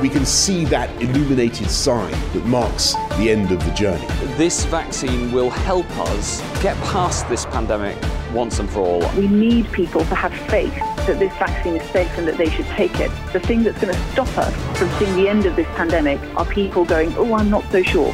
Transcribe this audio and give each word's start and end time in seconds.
we 0.00 0.08
can 0.08 0.24
see 0.24 0.64
that 0.64 0.90
illuminated 1.02 1.70
sign 1.70 2.10
that 2.32 2.44
marks 2.46 2.94
the 3.18 3.30
end 3.30 3.52
of 3.52 3.62
the 3.64 3.70
journey. 3.72 4.06
This 4.36 4.64
vaccine 4.64 5.30
will 5.30 5.50
help 5.50 5.86
us 5.98 6.40
get 6.62 6.76
past 6.84 7.28
this 7.28 7.44
pandemic 7.46 7.96
once 8.32 8.58
and 8.58 8.70
for 8.70 8.80
all. 8.80 9.16
We 9.16 9.28
need 9.28 9.70
people 9.72 10.00
to 10.06 10.14
have 10.14 10.32
faith 10.48 10.74
that 11.06 11.18
this 11.18 11.32
vaccine 11.36 11.76
is 11.76 11.90
safe 11.90 12.10
and 12.16 12.26
that 12.28 12.38
they 12.38 12.48
should 12.48 12.66
take 12.66 12.98
it. 12.98 13.10
The 13.32 13.40
thing 13.40 13.62
that's 13.62 13.80
going 13.80 13.94
to 13.94 14.00
stop 14.12 14.38
us 14.38 14.78
from 14.78 14.88
seeing 14.98 15.14
the 15.16 15.28
end 15.28 15.44
of 15.44 15.56
this 15.56 15.66
pandemic 15.68 16.20
are 16.36 16.46
people 16.46 16.84
going, 16.84 17.14
oh, 17.16 17.34
I'm 17.34 17.50
not 17.50 17.70
so 17.70 17.82
sure. 17.82 18.12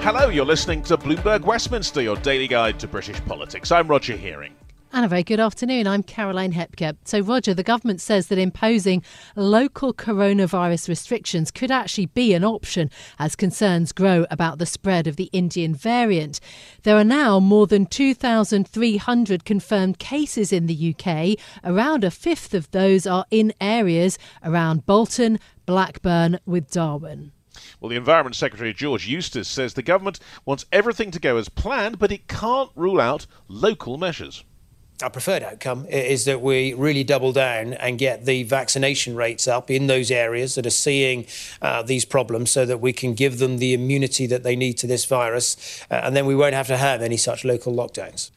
Hello, 0.00 0.28
you're 0.28 0.44
listening 0.44 0.82
to 0.84 0.96
Bloomberg 0.96 1.42
Westminster, 1.42 2.02
your 2.02 2.16
daily 2.16 2.48
guide 2.48 2.78
to 2.80 2.88
British 2.88 3.20
politics. 3.24 3.72
I'm 3.72 3.88
Roger 3.88 4.16
Hearing. 4.16 4.54
And 4.90 5.04
a 5.04 5.08
very 5.08 5.22
good 5.22 5.38
afternoon. 5.38 5.86
I'm 5.86 6.02
Caroline 6.02 6.52
Hepker. 6.52 6.94
So, 7.04 7.20
Roger, 7.20 7.52
the 7.52 7.62
government 7.62 8.00
says 8.00 8.28
that 8.28 8.38
imposing 8.38 9.02
local 9.36 9.92
coronavirus 9.92 10.88
restrictions 10.88 11.50
could 11.50 11.70
actually 11.70 12.06
be 12.06 12.32
an 12.32 12.42
option 12.42 12.90
as 13.18 13.36
concerns 13.36 13.92
grow 13.92 14.24
about 14.30 14.58
the 14.58 14.64
spread 14.64 15.06
of 15.06 15.16
the 15.16 15.28
Indian 15.30 15.74
variant. 15.74 16.40
There 16.84 16.96
are 16.96 17.04
now 17.04 17.38
more 17.38 17.66
than 17.66 17.84
2,300 17.84 19.44
confirmed 19.44 19.98
cases 19.98 20.54
in 20.54 20.66
the 20.66 20.94
UK. 20.94 21.38
Around 21.62 22.02
a 22.02 22.10
fifth 22.10 22.54
of 22.54 22.70
those 22.70 23.06
are 23.06 23.26
in 23.30 23.52
areas 23.60 24.18
around 24.42 24.86
Bolton, 24.86 25.38
Blackburn, 25.66 26.38
with 26.46 26.70
Darwen. 26.70 27.32
Well, 27.78 27.90
the 27.90 27.96
Environment 27.96 28.34
Secretary 28.34 28.72
George 28.72 29.06
Eustice 29.06 29.48
says 29.48 29.74
the 29.74 29.82
government 29.82 30.18
wants 30.46 30.64
everything 30.72 31.10
to 31.10 31.20
go 31.20 31.36
as 31.36 31.50
planned, 31.50 31.98
but 31.98 32.10
it 32.10 32.26
can't 32.26 32.70
rule 32.74 33.02
out 33.02 33.26
local 33.48 33.98
measures 33.98 34.44
our 35.02 35.10
preferred 35.10 35.42
outcome 35.42 35.86
is 35.86 36.24
that 36.24 36.40
we 36.40 36.74
really 36.74 37.04
double 37.04 37.32
down 37.32 37.72
and 37.74 37.98
get 37.98 38.24
the 38.24 38.42
vaccination 38.42 39.14
rates 39.14 39.46
up 39.46 39.70
in 39.70 39.86
those 39.86 40.10
areas 40.10 40.54
that 40.56 40.66
are 40.66 40.70
seeing 40.70 41.26
uh, 41.62 41.82
these 41.82 42.04
problems 42.04 42.50
so 42.50 42.66
that 42.66 42.80
we 42.80 42.92
can 42.92 43.14
give 43.14 43.38
them 43.38 43.58
the 43.58 43.74
immunity 43.74 44.26
that 44.26 44.42
they 44.42 44.56
need 44.56 44.74
to 44.74 44.86
this 44.86 45.04
virus. 45.04 45.84
Uh, 45.90 46.00
and 46.02 46.16
then 46.16 46.26
we 46.26 46.34
won't 46.34 46.54
have 46.54 46.66
to 46.66 46.76
have 46.76 47.00
any 47.00 47.16
such 47.16 47.44
local 47.44 47.72
lockdowns. 47.72 48.30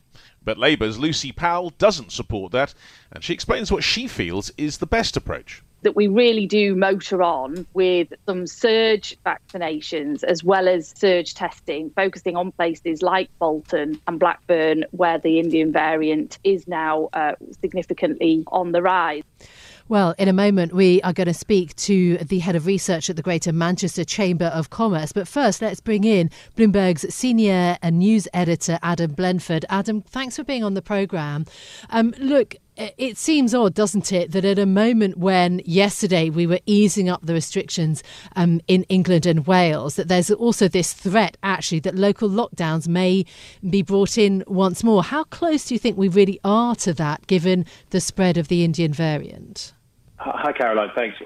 But 0.44 0.58
Labour's 0.58 0.98
Lucy 0.98 1.32
Powell 1.32 1.72
doesn't 1.78 2.12
support 2.12 2.52
that, 2.52 2.74
and 3.12 3.24
she 3.24 3.34
explains 3.34 3.72
what 3.72 3.84
she 3.84 4.08
feels 4.08 4.52
is 4.58 4.78
the 4.78 4.88
best 4.88 5.16
approach 5.16 5.64
that 5.82 5.96
we 5.96 6.08
really 6.08 6.46
do 6.46 6.76
motor 6.76 7.24
on 7.24 7.66
with 7.74 8.14
some 8.26 8.48
surge 8.48 9.18
vaccinations 9.26 10.24
as 10.24 10.44
well 10.44 10.68
as 10.68 10.94
surge 10.96 11.34
testing, 11.34 11.90
focusing 11.92 12.36
on 12.36 12.52
places 12.52 13.02
like 13.02 13.30
Bolton 13.40 14.00
and 14.08 14.20
Blackburn, 14.20 14.86
where 14.92 15.18
the 15.18 15.40
Indian 15.40 15.72
variant 15.72 16.38
is 16.44 16.68
now 16.68 17.10
uh, 17.14 17.34
significantly 17.62 18.44
on 18.48 18.72
the 18.72 18.82
rise. 18.82 19.24
Well, 19.92 20.16
in 20.18 20.30
a 20.30 20.34
moment, 20.34 20.74
we 20.74 21.02
are 21.02 21.12
going 21.12 21.28
to 21.28 21.34
speak 21.34 21.76
to 21.76 22.18
the 22.20 22.40
head 22.40 22.56
of 22.56 22.66
research 22.66 23.10
at 23.10 23.18
the 23.18 23.22
Greater 23.22 23.52
Manchester 23.52 24.06
Chamber 24.06 24.46
of 24.46 24.70
Commerce. 24.70 25.12
But 25.12 25.28
first, 25.28 25.62
let's 25.62 25.82
bring 25.82 26.06
in 26.06 26.30
Bloomberg's 26.56 27.14
senior 27.14 27.78
and 27.82 28.00
news 28.00 28.26
editor, 28.34 28.80
Adam 28.82 29.12
Blenford. 29.12 29.66
Adam, 29.70 30.02
thanks 30.02 30.38
for 30.38 30.46
being 30.46 30.64
on 30.64 30.76
the 30.76 30.82
programme. 30.82 31.46
Um, 31.90 32.14
look, 32.20 32.56
it 32.98 33.18
seems 33.18 33.54
odd, 33.54 33.74
doesn't 33.74 34.12
it, 34.12 34.32
that 34.32 34.46
at 34.46 34.60
a 34.60 34.66
moment 34.66 35.18
when 35.18 35.62
yesterday 35.66 36.30
we 36.30 36.48
were 36.48 36.60
easing 36.66 37.10
up 37.10 37.22
the 37.24 37.34
restrictions 37.34 38.04
um, 38.36 38.62
in 38.68 38.84
England 38.84 39.26
and 39.26 39.46
Wales, 39.46 39.96
that 39.96 40.08
there's 40.08 40.32
also 40.32 40.68
this 40.68 40.94
threat 40.94 41.38
actually 41.44 41.80
that 41.80 41.96
local 41.96 42.30
lockdowns 42.30 42.88
may 42.88 43.26
be 43.70 43.82
brought 43.82 44.18
in 44.18 44.44
once 44.48 44.84
more. 44.84 45.04
How 45.04 45.24
close 45.26 45.66
do 45.66 45.76
you 45.76 45.80
think 45.80 45.98
we 45.98 46.08
really 46.08 46.40
are 46.44 46.76
to 46.78 46.94
that, 46.94 47.28
given 47.28 47.66
the 47.90 48.02
spread 48.02 48.38
of 48.38 48.48
the 48.48 48.64
Indian 48.64 48.94
variant? 48.94 49.74
Hi, 50.18 50.52
Caroline. 50.52 50.92
Thanks. 50.94 51.18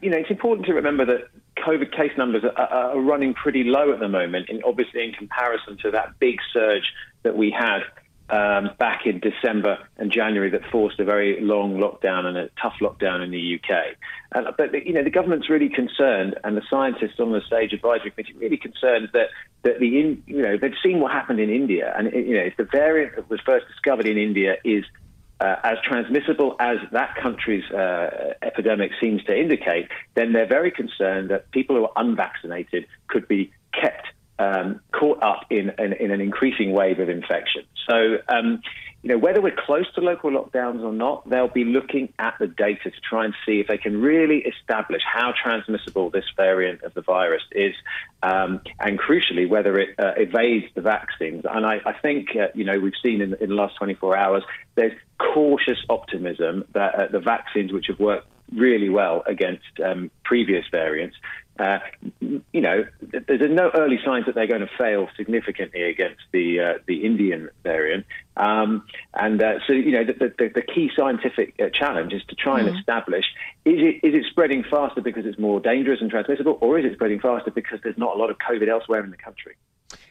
You 0.00 0.10
know, 0.10 0.16
it's 0.16 0.30
important 0.30 0.66
to 0.68 0.74
remember 0.74 1.04
that 1.04 1.28
COVID 1.58 1.94
case 1.94 2.12
numbers 2.16 2.44
are, 2.44 2.66
are 2.66 2.98
running 2.98 3.34
pretty 3.34 3.64
low 3.64 3.92
at 3.92 4.00
the 4.00 4.08
moment, 4.08 4.48
in, 4.48 4.62
obviously 4.64 5.04
in 5.04 5.12
comparison 5.12 5.76
to 5.82 5.90
that 5.90 6.18
big 6.18 6.38
surge 6.52 6.92
that 7.24 7.36
we 7.36 7.50
had 7.50 7.80
um, 8.30 8.70
back 8.78 9.06
in 9.06 9.20
December 9.20 9.78
and 9.96 10.12
January 10.12 10.50
that 10.50 10.62
forced 10.70 11.00
a 11.00 11.04
very 11.04 11.40
long 11.40 11.78
lockdown 11.78 12.26
and 12.26 12.36
a 12.36 12.50
tough 12.60 12.74
lockdown 12.80 13.24
in 13.24 13.30
the 13.30 13.54
UK. 13.58 13.96
Uh, 14.32 14.52
but 14.56 14.86
you 14.86 14.92
know 14.92 15.02
the 15.02 15.10
government's 15.10 15.48
really 15.48 15.68
concerned, 15.68 16.38
and 16.44 16.56
the 16.56 16.62
scientists 16.68 17.18
on 17.18 17.32
the 17.32 17.40
SAGE 17.48 17.72
advisory 17.72 18.10
committee 18.10 18.34
really 18.34 18.58
concerned 18.58 19.08
that 19.12 19.28
that 19.62 19.80
the 19.80 20.00
in, 20.00 20.22
you 20.26 20.42
know 20.42 20.58
they've 20.58 20.74
seen 20.82 21.00
what 21.00 21.12
happened 21.12 21.40
in 21.40 21.50
India, 21.50 21.94
and 21.96 22.12
you 22.12 22.34
know 22.34 22.42
if 22.42 22.56
the 22.56 22.64
variant 22.64 23.16
that 23.16 23.30
was 23.30 23.40
first 23.40 23.66
discovered 23.68 24.06
in 24.06 24.18
India 24.18 24.56
is 24.64 24.84
uh, 25.40 25.56
as 25.62 25.78
transmissible 25.82 26.56
as 26.60 26.78
that 26.92 27.14
country's 27.16 27.64
uh, 27.70 28.34
epidemic 28.42 28.90
seems 29.00 29.22
to 29.24 29.38
indicate, 29.38 29.88
then 30.14 30.32
they're 30.32 30.46
very 30.46 30.70
concerned 30.70 31.30
that 31.30 31.50
people 31.52 31.76
who 31.76 31.84
are 31.84 31.92
unvaccinated 31.96 32.86
could 33.06 33.26
be 33.28 33.52
kept 33.72 34.08
um, 34.38 34.80
caught 34.92 35.22
up 35.22 35.46
in, 35.50 35.72
in, 35.78 35.92
in, 35.94 36.10
an 36.10 36.20
increasing 36.20 36.72
wave 36.72 37.00
of 37.00 37.08
infection. 37.08 37.62
So, 37.88 38.18
um, 38.28 38.62
you 39.02 39.10
know, 39.10 39.18
whether 39.18 39.40
we're 39.40 39.56
close 39.56 39.86
to 39.94 40.00
local 40.00 40.30
lockdowns 40.30 40.82
or 40.82 40.92
not, 40.92 41.28
they'll 41.28 41.48
be 41.48 41.64
looking 41.64 42.12
at 42.18 42.34
the 42.40 42.48
data 42.48 42.90
to 42.90 43.00
try 43.08 43.24
and 43.24 43.34
see 43.46 43.60
if 43.60 43.68
they 43.68 43.78
can 43.78 44.00
really 44.00 44.38
establish 44.38 45.02
how 45.04 45.32
transmissible 45.40 46.10
this 46.10 46.24
variant 46.36 46.82
of 46.82 46.94
the 46.94 47.02
virus 47.02 47.42
is, 47.52 47.74
um, 48.22 48.60
and 48.80 48.98
crucially, 48.98 49.48
whether 49.48 49.78
it 49.78 49.94
uh, 49.98 50.12
evades 50.16 50.66
the 50.74 50.80
vaccines. 50.80 51.44
And 51.48 51.64
I, 51.64 51.80
I 51.86 51.92
think, 51.92 52.30
uh, 52.34 52.48
you 52.54 52.64
know, 52.64 52.80
we've 52.80 52.92
seen 53.02 53.20
in, 53.20 53.34
in, 53.34 53.50
the 53.50 53.54
last 53.54 53.76
24 53.76 54.16
hours, 54.16 54.42
there's 54.74 54.98
cautious 55.18 55.78
optimism 55.88 56.64
that 56.74 56.94
uh, 56.94 57.06
the 57.06 57.20
vaccines, 57.20 57.72
which 57.72 57.86
have 57.86 58.00
worked 58.00 58.26
really 58.52 58.88
well 58.88 59.22
against 59.26 59.80
um, 59.84 60.10
previous 60.24 60.64
variants, 60.70 61.16
uh, 61.58 61.78
you 62.20 62.60
know, 62.60 62.84
there's 63.00 63.50
no 63.50 63.70
early 63.74 63.98
signs 64.04 64.26
that 64.26 64.34
they're 64.34 64.46
going 64.46 64.60
to 64.60 64.70
fail 64.78 65.08
significantly 65.16 65.82
against 65.82 66.22
the 66.32 66.60
uh, 66.60 66.74
the 66.86 67.04
Indian 67.04 67.50
variant. 67.62 68.06
Um, 68.36 68.84
and 69.14 69.42
uh, 69.42 69.58
so, 69.66 69.72
you 69.72 69.90
know, 69.90 70.04
the, 70.04 70.32
the, 70.38 70.48
the 70.54 70.62
key 70.62 70.90
scientific 70.96 71.54
uh, 71.58 71.70
challenge 71.70 72.12
is 72.12 72.22
to 72.28 72.36
try 72.36 72.60
and 72.60 72.68
mm. 72.68 72.78
establish 72.78 73.24
is 73.64 73.74
it 73.78 74.06
is 74.06 74.14
it 74.14 74.24
spreading 74.30 74.62
faster 74.62 75.00
because 75.00 75.26
it's 75.26 75.38
more 75.38 75.60
dangerous 75.60 76.00
and 76.00 76.10
transmissible, 76.10 76.58
or 76.60 76.78
is 76.78 76.84
it 76.84 76.94
spreading 76.94 77.20
faster 77.20 77.50
because 77.50 77.80
there's 77.82 77.98
not 77.98 78.14
a 78.14 78.18
lot 78.18 78.30
of 78.30 78.38
COVID 78.38 78.68
elsewhere 78.68 79.02
in 79.02 79.10
the 79.10 79.16
country? 79.16 79.56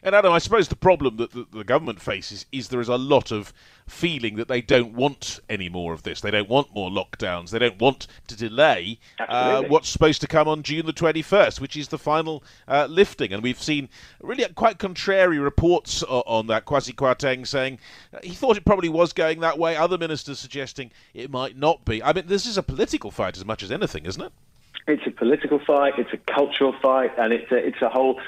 And 0.02 0.14
Adam, 0.14 0.32
I 0.32 0.38
suppose 0.38 0.68
the 0.68 0.76
problem 0.76 1.18
that 1.18 1.30
the, 1.30 1.46
the, 1.52 1.62
government 1.62 2.00
faces 2.00 2.46
is 2.50 2.68
there 2.68 2.80
is 2.80 2.88
a 2.88 2.96
lot 2.96 3.30
of 3.30 3.52
feeling 3.86 4.34
that 4.36 4.48
they 4.48 4.60
don't 4.60 4.94
want 4.94 5.38
any 5.48 5.68
more 5.68 5.92
of 5.92 6.02
this. 6.02 6.20
They 6.20 6.32
don't 6.32 6.48
want 6.48 6.74
more 6.74 6.90
lockdowns. 6.90 7.50
They 7.50 7.60
don't 7.60 7.80
want 7.80 8.08
to 8.26 8.36
delay 8.36 8.98
uh, 9.20 9.62
what's 9.64 9.88
supposed 9.88 10.20
to 10.22 10.26
come 10.26 10.48
on 10.48 10.64
June 10.64 10.86
the 10.86 10.92
21st, 10.92 11.60
which 11.60 11.76
is 11.76 11.88
the 11.88 11.98
final 11.98 12.42
uh, 12.66 12.86
lifting. 12.90 13.32
And 13.32 13.42
we've 13.42 13.62
seen 13.62 13.88
really 14.20 14.44
quite 14.54 14.78
contrary 14.78 15.38
reports 15.38 16.02
on 16.02 16.48
that. 16.48 16.64
Kwasi 16.64 16.94
Kwarteng 16.94 17.46
saying 17.46 17.78
uh, 18.12 18.18
he 18.22 18.34
thought 18.34 18.56
it 18.56 18.64
probably 18.64 18.88
was 18.88 19.12
going 19.12 19.40
that 19.40 19.58
way. 19.58 19.76
Other 19.76 19.98
ministers 19.98 20.40
suggesting 20.40 20.90
it 21.14 21.30
might 21.30 21.56
not 21.56 21.84
be. 21.84 22.02
I 22.02 22.12
mean, 22.12 22.26
this 22.26 22.46
is 22.46 22.58
a 22.58 22.62
political 22.62 23.12
fight 23.12 23.36
as 23.36 23.44
much 23.44 23.62
as 23.62 23.70
anything, 23.70 24.06
isn't 24.06 24.22
it? 24.22 24.32
It's 24.88 25.06
a 25.06 25.10
political 25.10 25.58
fight. 25.58 25.98
It's 25.98 26.12
a 26.12 26.32
cultural 26.32 26.74
fight, 26.80 27.12
and 27.18 27.32
it's 27.32 27.52
a, 27.52 27.56
it's 27.56 27.82
a 27.82 27.90
whole 27.90 28.18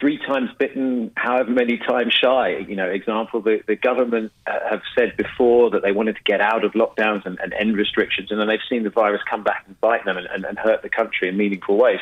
three 0.00 0.18
times 0.18 0.50
bitten, 0.58 1.10
however 1.16 1.50
many 1.50 1.78
times 1.78 2.12
shy. 2.12 2.58
You 2.58 2.76
know, 2.76 2.88
example, 2.88 3.40
the, 3.40 3.62
the 3.66 3.76
government 3.76 4.32
uh, 4.46 4.58
have 4.68 4.82
said 4.96 5.16
before 5.16 5.70
that 5.70 5.82
they 5.82 5.92
wanted 5.92 6.16
to 6.16 6.22
get 6.24 6.40
out 6.40 6.64
of 6.64 6.72
lockdowns 6.72 7.24
and, 7.26 7.38
and 7.40 7.52
end 7.54 7.76
restrictions, 7.76 8.30
and 8.30 8.40
then 8.40 8.48
they've 8.48 8.58
seen 8.68 8.82
the 8.82 8.90
virus 8.90 9.20
come 9.28 9.42
back 9.42 9.64
and 9.66 9.80
bite 9.80 10.04
them 10.04 10.16
and, 10.16 10.26
and, 10.26 10.44
and 10.44 10.58
hurt 10.58 10.82
the 10.82 10.88
country 10.88 11.28
in 11.28 11.36
meaningful 11.36 11.76
ways. 11.76 12.00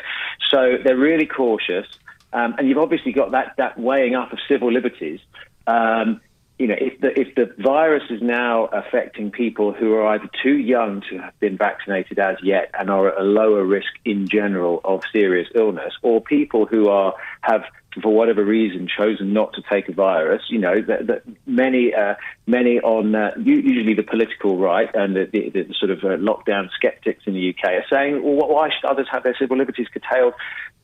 So 0.49 0.77
they're 0.83 0.97
really 0.97 1.25
cautious. 1.25 1.87
Um, 2.33 2.55
and 2.57 2.67
you've 2.67 2.77
obviously 2.77 3.13
got 3.13 3.31
that, 3.31 3.53
that 3.57 3.79
weighing 3.79 4.15
up 4.15 4.33
of 4.33 4.39
civil 4.47 4.71
liberties. 4.71 5.21
Um, 5.67 6.21
you 6.57 6.67
know, 6.67 6.75
if 6.79 6.99
the 7.01 7.19
if 7.19 7.35
the 7.35 7.53
virus 7.61 8.03
is 8.09 8.21
now 8.21 8.65
affecting 8.65 9.29
people 9.29 9.73
who 9.73 9.93
are 9.95 10.07
either 10.07 10.29
too 10.41 10.57
young 10.57 11.01
to 11.09 11.17
have 11.17 11.37
been 11.39 11.57
vaccinated 11.57 12.17
as 12.17 12.37
yet 12.41 12.71
and 12.79 12.89
are 12.89 13.09
at 13.09 13.19
a 13.19 13.23
lower 13.23 13.63
risk 13.65 13.89
in 14.05 14.27
general 14.27 14.79
of 14.85 15.01
serious 15.11 15.49
illness, 15.53 15.93
or 16.01 16.21
people 16.21 16.65
who 16.65 16.87
are 16.87 17.13
have 17.41 17.63
for 18.01 18.13
whatever 18.13 18.43
reason 18.43 18.87
chosen 18.87 19.33
not 19.33 19.53
to 19.53 19.61
take 19.69 19.87
a 19.89 19.93
virus, 19.93 20.43
you 20.49 20.59
know, 20.59 20.81
that, 20.81 21.07
that 21.07 21.23
many 21.45 21.93
uh, 21.93 22.15
many 22.47 22.79
on 22.79 23.15
uh, 23.15 23.31
usually 23.37 23.93
the 23.93 24.03
political 24.03 24.57
right 24.57 24.89
and 24.93 25.15
the, 25.15 25.25
the, 25.31 25.49
the 25.49 25.73
sort 25.77 25.91
of 25.91 25.99
uh, 25.99 26.17
lockdown 26.17 26.69
skeptics 26.73 27.23
in 27.25 27.33
the 27.33 27.49
UK 27.49 27.71
are 27.71 27.85
saying, 27.91 28.21
well, 28.23 28.47
why 28.47 28.69
should 28.69 28.89
others 28.89 29.07
have 29.11 29.23
their 29.23 29.35
civil 29.37 29.57
liberties 29.57 29.87
curtailed 29.89 30.33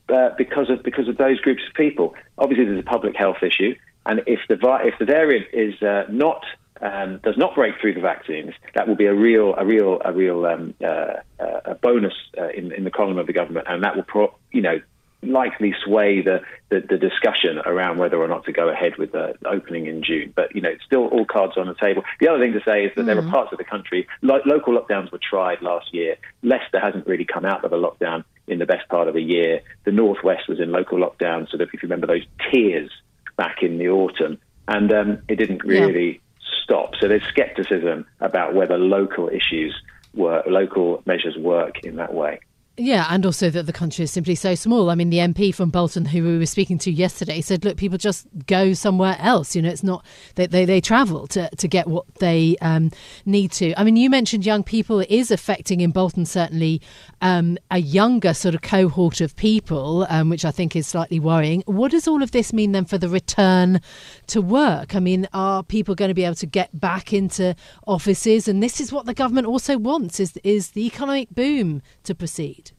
uh, 0.10 0.30
because 0.38 0.70
of 0.70 0.84
because 0.84 1.08
of 1.08 1.18
those 1.18 1.40
groups 1.40 1.62
of 1.68 1.74
people? 1.76 2.14
Obviously, 2.38 2.66
there's 2.66 2.80
a 2.80 2.84
public 2.84 3.16
health 3.16 3.38
issue. 3.42 3.76
And 4.06 4.22
if 4.28 4.40
the 4.50 4.56
if 4.84 4.98
the 5.00 5.06
variant 5.06 5.48
is 5.54 5.82
uh, 5.82 6.06
not 6.10 6.44
um, 6.82 7.20
does 7.24 7.38
not 7.38 7.56
break 7.56 7.76
through 7.80 7.94
the 7.94 8.02
vaccines, 8.02 8.54
that 8.74 8.88
will 8.88 8.96
be 8.96 9.06
a 9.06 9.14
real 9.14 9.54
a 9.56 9.66
real 9.66 10.02
a 10.04 10.12
real 10.12 10.46
um, 10.46 10.74
uh, 10.84 11.20
uh, 11.40 11.62
a 11.66 11.76
bonus 11.76 12.14
uh, 12.38 12.50
in 12.50 12.72
in 12.72 12.84
the 12.84 12.92
column 12.92 13.18
of 13.18 13.28
the 13.28 13.34
government, 13.34 13.68
and 13.70 13.84
that 13.84 13.96
will 13.96 14.04
pro- 14.04 14.36
you 14.52 14.62
know 14.62 14.80
likely 15.24 15.74
sway 15.84 16.22
the, 16.22 16.42
the, 16.70 16.82
the 16.82 16.98
discussion 16.98 17.60
around 17.66 18.00
whether 18.00 18.18
or 18.18 18.28
not 18.28 18.46
to 18.46 18.52
go 18.52 18.70
ahead 18.70 18.98
with 18.98 19.12
the 19.12 19.36
opening 19.46 19.86
in 19.86 20.04
June. 20.04 20.34
But 20.36 20.56
you 20.56 20.62
know, 20.62 20.70
it's 20.70 20.84
still 20.84 21.08
all 21.08 21.26
cards 21.26 21.58
on 21.58 21.68
the 21.68 21.76
table. 21.76 22.04
The 22.20 22.28
other 22.28 22.40
thing 22.40 22.54
to 22.54 22.62
say 22.66 22.86
is 22.86 22.92
that 22.96 23.04
mm. 23.04 23.06
there 23.06 23.18
are 23.18 23.22
mm. 23.22 23.32
parts 23.32 23.52
of 23.52 23.58
the 23.58 23.64
country 23.64 24.08
lo- 24.22 24.42
local 24.46 24.74
lockdowns 24.74 25.12
were 25.12 25.20
tried 25.20 25.62
last 25.62 25.94
year. 25.94 26.16
Leicester 26.42 26.80
hasn't 26.80 27.06
really 27.08 27.26
come 27.26 27.46
out 27.46 27.64
of 27.64 27.72
a 27.72 27.78
lockdown 27.78 28.24
in 28.48 28.60
the 28.60 28.66
best 28.66 28.88
part 28.90 29.08
of 29.08 29.16
a 29.16 29.22
year. 29.22 29.62
The 29.84 29.92
northwest 29.92 30.48
was 30.48 30.60
in 30.60 30.72
local 30.72 30.98
lockdown, 30.98 31.50
sort 31.50 31.62
of 31.62 31.70
if 31.72 31.74
you 31.74 31.80
remember 31.84 32.08
those 32.08 32.26
tiers 32.52 32.90
back 33.38 33.64
in 33.64 33.78
the 33.78 33.90
autumn, 33.90 34.38
and 34.68 34.92
um, 34.92 35.22
it 35.28 35.36
didn't 35.36 35.64
really 35.64 36.14
yeah. 36.14 36.20
stop. 36.64 36.96
So 37.00 37.08
there's 37.08 37.24
scepticism 37.36 38.06
about 38.20 38.54
whether 38.54 38.78
local 38.78 39.30
issues 39.30 39.76
work, 40.14 40.46
local 40.48 41.02
measures 41.06 41.38
work 41.38 41.84
in 41.84 41.96
that 41.98 42.14
way. 42.14 42.40
Yeah, 42.84 43.06
and 43.12 43.28
also 43.28 43.52
that 43.52 43.68
the 43.68 43.74
country 43.74 44.06
is 44.06 44.12
simply 44.12 44.34
so 44.34 44.56
small. 44.56 44.90
I 44.90 44.96
mean, 44.96 45.12
the 45.12 45.20
MP 45.20 45.54
from 45.54 45.70
Bolton, 45.70 46.04
who 46.04 46.24
we 46.24 46.40
were 46.40 46.48
speaking 46.48 46.80
to 46.80 46.92
yesterday, 46.92 47.40
said, 47.40 47.64
"Look, 47.64 47.78
people 47.78 48.00
just 48.00 48.26
go 48.48 48.74
somewhere 48.74 49.18
else. 49.20 49.56
You 49.56 49.62
know, 49.62 49.70
it's 49.70 49.84
not 49.84 50.04
they 50.34 50.48
they, 50.48 50.66
they 50.66 50.82
travel 50.82 51.28
to 51.28 51.48
to 51.48 51.68
get 51.68 51.86
what 51.86 52.06
they 52.16 52.58
um, 52.60 52.90
need 53.24 53.52
to." 53.52 53.80
I 53.80 53.84
mean, 53.84 53.98
you 53.98 54.10
mentioned 54.10 54.48
young 54.48 54.64
people. 54.64 55.00
It 55.00 55.12
is 55.12 55.30
affecting 55.30 55.82
in 55.82 55.92
Bolton 55.92 56.26
certainly 56.26 56.82
um, 57.22 57.60
a 57.70 57.78
younger 57.78 58.34
sort 58.34 58.56
of 58.56 58.64
cohort 58.64 59.22
of 59.22 59.36
people, 59.36 60.08
um, 60.10 60.30
which 60.30 60.44
I 60.44 60.50
think 60.50 60.76
is 60.76 60.88
slightly 60.88 61.20
worrying. 61.20 61.62
What 61.68 61.92
does 61.92 62.08
all 62.08 62.24
of 62.24 62.32
this 62.32 62.52
mean 62.52 62.72
then 62.72 62.86
for 62.86 62.98
the 62.98 63.10
return 63.10 63.80
to 64.26 64.42
work? 64.42 64.96
I 64.96 65.00
mean, 65.00 65.28
are 65.34 65.62
people 65.62 65.94
going 65.94 66.10
to 66.10 66.16
be 66.16 66.26
able 66.26 66.34
to 66.34 66.48
get 66.48 66.80
back 66.80 67.14
into 67.14 67.56
offices? 67.86 68.48
And 68.48 68.64
this 68.64 68.82
is 68.82 68.92
what 68.92 69.06
the 69.06 69.14
government 69.14 69.46
also 69.46 69.78
wants: 69.78 70.20
is 70.20 70.36
is 70.44 70.72
the 70.72 70.88
economic 70.88 71.30
boom 71.30 71.84
to 72.06 72.16
proceed. 72.16 72.71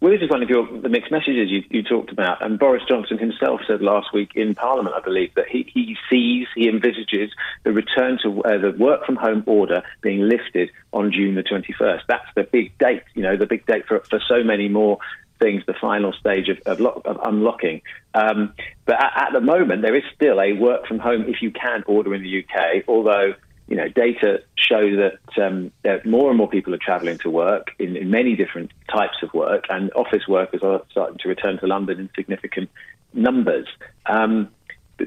Well, 0.00 0.12
this 0.12 0.22
is 0.22 0.30
one 0.30 0.44
of 0.44 0.48
your 0.48 0.64
the 0.80 0.88
mixed 0.88 1.10
messages 1.10 1.50
you, 1.50 1.64
you, 1.70 1.82
talked 1.82 2.12
about, 2.12 2.40
and 2.44 2.56
Boris 2.56 2.84
Johnson 2.88 3.18
himself 3.18 3.62
said 3.66 3.82
last 3.82 4.12
week 4.14 4.30
in 4.36 4.54
Parliament, 4.54 4.94
I 4.96 5.00
believe, 5.00 5.34
that 5.34 5.48
he, 5.48 5.68
he 5.74 5.96
sees, 6.08 6.46
he 6.54 6.68
envisages 6.68 7.32
the 7.64 7.72
return 7.72 8.16
to 8.22 8.42
uh, 8.44 8.58
the 8.58 8.76
work 8.78 9.04
from 9.04 9.16
home 9.16 9.42
order 9.46 9.82
being 10.00 10.20
lifted 10.20 10.70
on 10.92 11.10
June 11.10 11.34
the 11.34 11.42
21st. 11.42 12.02
That's 12.06 12.28
the 12.36 12.44
big 12.44 12.78
date, 12.78 13.02
you 13.14 13.24
know, 13.24 13.36
the 13.36 13.46
big 13.46 13.66
date 13.66 13.86
for, 13.88 13.98
for 14.08 14.20
so 14.28 14.44
many 14.44 14.68
more 14.68 14.98
things, 15.40 15.64
the 15.66 15.74
final 15.74 16.12
stage 16.12 16.48
of, 16.48 16.58
of, 16.64 16.78
lo- 16.78 17.02
of 17.04 17.18
unlocking. 17.24 17.82
Um, 18.14 18.54
but 18.84 19.02
at, 19.02 19.28
at 19.28 19.32
the 19.32 19.40
moment, 19.40 19.82
there 19.82 19.96
is 19.96 20.04
still 20.14 20.40
a 20.40 20.52
work 20.52 20.86
from 20.86 21.00
home, 21.00 21.24
if 21.26 21.42
you 21.42 21.50
can, 21.50 21.82
order 21.88 22.14
in 22.14 22.22
the 22.22 22.44
UK, 22.44 22.84
although 22.86 23.34
you 23.68 23.76
know, 23.76 23.88
data 23.88 24.42
show 24.56 24.96
that, 24.96 25.42
um, 25.42 25.70
that 25.84 26.06
more 26.06 26.30
and 26.30 26.38
more 26.38 26.48
people 26.48 26.74
are 26.74 26.78
travelling 26.78 27.18
to 27.18 27.30
work 27.30 27.68
in, 27.78 27.96
in, 27.96 28.10
many 28.10 28.34
different 28.34 28.72
types 28.90 29.16
of 29.22 29.32
work, 29.34 29.64
and 29.68 29.92
office 29.92 30.26
workers 30.26 30.62
are 30.62 30.82
starting 30.90 31.18
to 31.18 31.28
return 31.28 31.58
to 31.58 31.66
London 31.66 32.00
in 32.00 32.10
significant 32.16 32.70
numbers. 33.12 33.66
Um, 34.06 34.48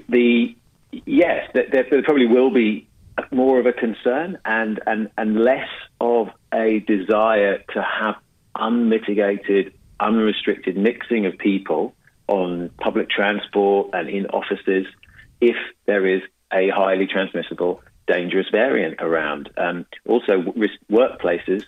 the 0.10 0.56
yes, 0.92 1.50
there, 1.54 1.68
there, 1.72 2.04
probably 2.04 2.28
will 2.28 2.52
be 2.52 2.88
more 3.31 3.60
of 3.60 3.66
a 3.66 3.74
concern 3.74 4.38
and, 4.46 4.80
and, 4.86 5.10
and 5.18 5.40
less 5.40 5.68
of 6.00 6.30
a 6.54 6.80
desire 6.80 7.64
to 7.74 7.81
have 7.81 8.16
unmitigated, 8.56 9.74
unrestricted 10.00 10.78
mixing 10.78 11.25
of 11.25 11.38
people 11.38 11.94
on 12.28 12.69
public 12.80 13.10
transport 13.10 13.90
and 13.94 14.07
in 14.10 14.28
offices 14.28 14.86
if 15.40 15.56
there 15.86 16.06
is 16.06 16.22
a 16.54 16.69
highly 16.69 17.07
transmissible 17.07 17.81
dangerous 18.07 18.48
variant 18.51 19.01
around. 19.01 19.50
Um, 19.57 19.86
also, 20.07 20.42
workplaces 20.92 21.63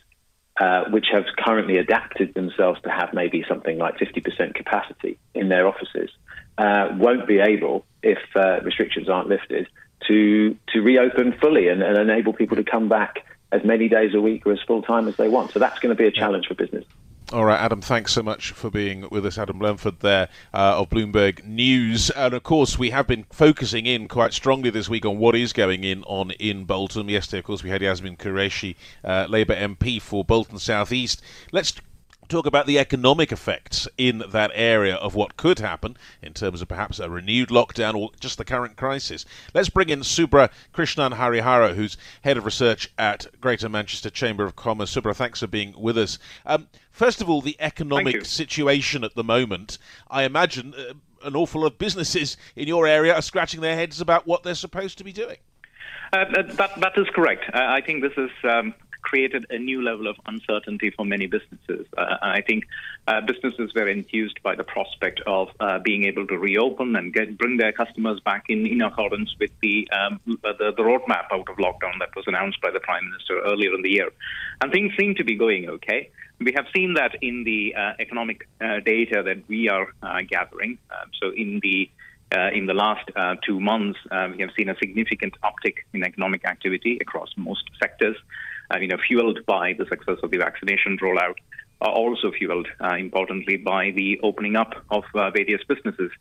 uh, 0.60 0.84
which 0.92 1.08
have 1.12 1.26
currently 1.38 1.78
adapted 1.78 2.34
themselves 2.34 2.80
to 2.84 2.90
have 2.90 3.14
maybe 3.14 3.44
something 3.48 3.78
like 3.78 3.98
50% 3.98 4.54
capacity 4.54 5.18
in 5.34 5.50
their 5.50 5.68
offices 5.68 6.12
uh, 6.58 6.90
won't 6.98 7.28
be 7.28 7.40
able, 7.40 7.86
if 8.04 8.20
uh, 8.36 8.60
restrictions 8.62 9.10
aren't 9.10 9.30
lifted, 9.30 9.68
to 10.08 10.56
to 10.68 10.82
reopen 10.82 11.34
fully 11.42 11.70
and, 11.70 11.82
and 11.82 11.98
enable 11.98 12.34
people 12.34 12.58
to 12.58 12.64
come 12.64 12.90
back 12.90 13.26
as 13.52 13.64
many 13.64 13.88
days 13.88 14.14
a 14.14 14.22
week 14.22 14.46
or 14.46 14.52
as 14.52 14.60
full 14.68 14.82
time 14.82 15.08
as 15.08 15.16
they 15.16 15.30
want. 15.30 15.52
So 15.52 15.60
that's 15.60 15.80
going 15.80 15.96
to 15.96 16.02
be 16.02 16.08
a 16.08 16.12
challenge 16.12 16.48
for 16.48 16.56
business. 16.56 16.86
All 17.34 17.46
right, 17.46 17.60
Adam, 17.60 17.82
thanks 17.82 18.14
so 18.14 18.22
much 18.22 18.52
for 18.52 18.70
being 18.70 19.10
with 19.10 19.26
us. 19.26 19.40
Adam 19.40 19.58
Blenford 19.58 20.02
there 20.02 20.30
uh, 20.54 20.78
of 20.78 20.92
Bloomberg 20.92 21.44
News. 21.44 22.12
And 22.12 22.32
of 22.36 22.44
course, 22.44 22.78
we 22.78 22.92
have 22.92 23.08
been 23.08 23.26
focusing 23.32 23.88
in 23.88 24.08
quite 24.08 24.34
strongly 24.34 24.70
this 24.70 24.88
week 24.88 25.04
on 25.04 25.18
what 25.18 25.36
is 25.36 25.52
going 25.52 25.84
in 25.84 26.04
on 26.04 26.30
in 26.30 26.66
Bolton. 26.66 27.10
Yesterday, 27.10 27.40
of 27.40 27.46
course, 27.46 27.64
we 27.64 27.72
had 27.72 27.82
Yasmin 27.82 28.18
Qureshi, 28.18 28.76
uh, 29.04 29.26
Labour 29.28 29.56
MP 29.56 30.00
for 30.00 30.24
Bolton 30.24 30.60
South 30.60 30.92
East. 30.92 31.24
Let's 31.52 31.74
talk 32.28 32.46
about 32.46 32.68
the 32.68 32.80
economic 32.80 33.32
effects 33.32 33.88
in 33.98 34.24
that 34.32 34.52
area 34.54 34.96
of 34.96 35.16
what 35.16 35.38
could 35.38 35.60
happen 35.60 35.98
in 36.22 36.34
terms 36.34 36.62
of 36.62 36.68
perhaps 36.68 37.00
a 37.00 37.10
renewed 37.10 37.50
lockdown 37.50 37.96
or 37.96 38.12
just 38.20 38.38
the 38.38 38.46
current 38.46 38.76
crisis. 38.76 39.26
Let's 39.54 39.70
bring 39.70 39.90
in 39.90 40.02
Subra 40.02 40.50
Krishnan 40.74 41.16
Harihara, 41.16 41.76
who's 41.76 41.98
head 42.24 42.38
of 42.38 42.46
research 42.46 42.92
at 42.98 43.28
Greater 43.42 43.70
Manchester 43.70 44.10
Chamber 44.10 44.46
of 44.46 44.56
Commerce. 44.56 44.94
Subrah, 44.94 45.16
thanks 45.16 45.40
for 45.40 45.48
being 45.48 45.74
with 45.78 45.98
us. 45.98 46.20
Um, 46.46 46.68
first 46.92 47.22
of 47.22 47.30
all, 47.30 47.42
the 47.42 47.58
economic 47.60 48.26
situation 48.26 49.04
at 49.04 49.16
the 49.16 49.24
moment. 49.24 49.78
I 50.10 50.24
imagine 50.24 50.74
uh, 50.74 50.94
an 51.24 51.36
awful 51.36 51.62
lot 51.62 51.74
of 51.74 51.78
businesses 51.78 52.38
in 52.56 52.68
your 52.68 52.88
area 52.88 53.14
are 53.14 53.22
scratching 53.22 53.62
their 53.62 53.76
heads 53.76 54.02
about 54.02 54.28
what 54.28 54.44
they're 54.44 54.56
supposed 54.56 54.98
to 54.98 55.04
be 55.04 55.14
doing. 55.14 55.38
Uh, 56.12 56.26
that, 56.58 56.80
that 56.80 56.94
is 56.96 57.08
correct. 57.14 57.44
Uh, 57.54 57.60
I 57.60 57.82
think 57.82 58.04
this 58.04 58.14
is 58.18 58.30
um, 58.44 58.76
created 59.04 59.46
a 59.50 59.60
new 59.60 59.82
level 59.84 60.08
of 60.08 60.16
uncertainty 60.26 60.90
for 60.90 61.06
many 61.06 61.28
businesses. 61.28 61.86
Uh, 61.98 62.18
I 62.22 62.42
think 62.42 62.64
uh, 63.08 63.22
businesses 63.22 63.72
were 63.76 63.88
enthused 63.88 64.42
by 64.42 64.56
the 64.56 64.64
prospect 64.64 65.22
of 65.28 65.50
uh, 65.60 65.80
being 65.80 66.06
able 66.06 66.26
to 66.28 66.38
reopen 66.38 66.96
and 66.96 67.14
get, 67.14 67.38
bring 67.38 67.58
their 67.58 67.72
customers 67.72 68.20
back 68.22 68.46
in, 68.50 68.66
in 68.66 68.82
accordance 68.82 69.36
with 69.40 69.52
the, 69.62 69.88
um, 69.92 70.20
the, 70.26 70.74
the 70.78 70.84
roadmap 70.84 71.26
out 71.32 71.48
of 71.50 71.58
lockdown 71.58 72.00
that 72.00 72.16
was 72.16 72.26
announced 72.28 72.60
by 72.62 72.72
the 72.72 72.80
Prime 72.80 73.06
Minister 73.06 73.42
earlier 73.46 73.74
in 73.76 73.82
the 73.82 73.90
year. 73.90 74.10
And 74.62 74.72
things 74.72 74.94
seem 74.98 75.16
to 75.16 75.24
be 75.24 75.36
going 75.36 75.70
okay. 75.70 76.10
We 76.40 76.54
have 76.56 76.66
seen 76.76 76.96
that 76.96 77.16
in 77.22 77.44
the 77.44 77.76
uh, 77.76 77.94
economic 78.00 78.48
uh, 78.60 78.80
data 78.80 79.22
that 79.24 79.48
we 79.48 79.70
are 79.70 79.88
uh, 80.02 80.22
gathering. 80.28 80.78
Um, 80.90 81.12
so 81.22 81.32
in 81.32 81.60
the 81.62 81.90
uh, 82.36 82.50
in 82.52 82.66
the 82.66 82.74
last 82.74 83.08
uh, 83.16 83.36
two 83.46 83.60
months, 83.60 84.00
uh, 84.10 84.28
we 84.36 84.42
have 84.42 84.50
seen 84.58 84.68
a 84.68 84.76
significant 84.78 85.36
uptick 85.44 85.76
in 85.94 86.04
economic 86.04 86.46
activity 86.46 86.98
across 87.00 87.30
most 87.38 87.64
sectors 87.80 88.18
uh, 88.18 88.22
you 88.80 88.88
know, 88.88 88.98
fueled 89.08 89.46
by 89.46 89.74
the 89.74 89.86
success 89.86 90.18
of 90.24 90.32
the 90.32 90.38
vaccination 90.38 90.98
rollout, 91.02 91.36
are 91.82 91.92
also 91.92 92.32
fueled, 92.32 92.68
uh, 92.82 92.96
importantly, 92.96 93.58
by 93.58 93.92
the 93.92 94.20
opening 94.24 94.56
up 94.56 94.74
of 94.90 95.04
uh, 95.16 95.30
various 95.32 95.62
businesses. 95.68 96.12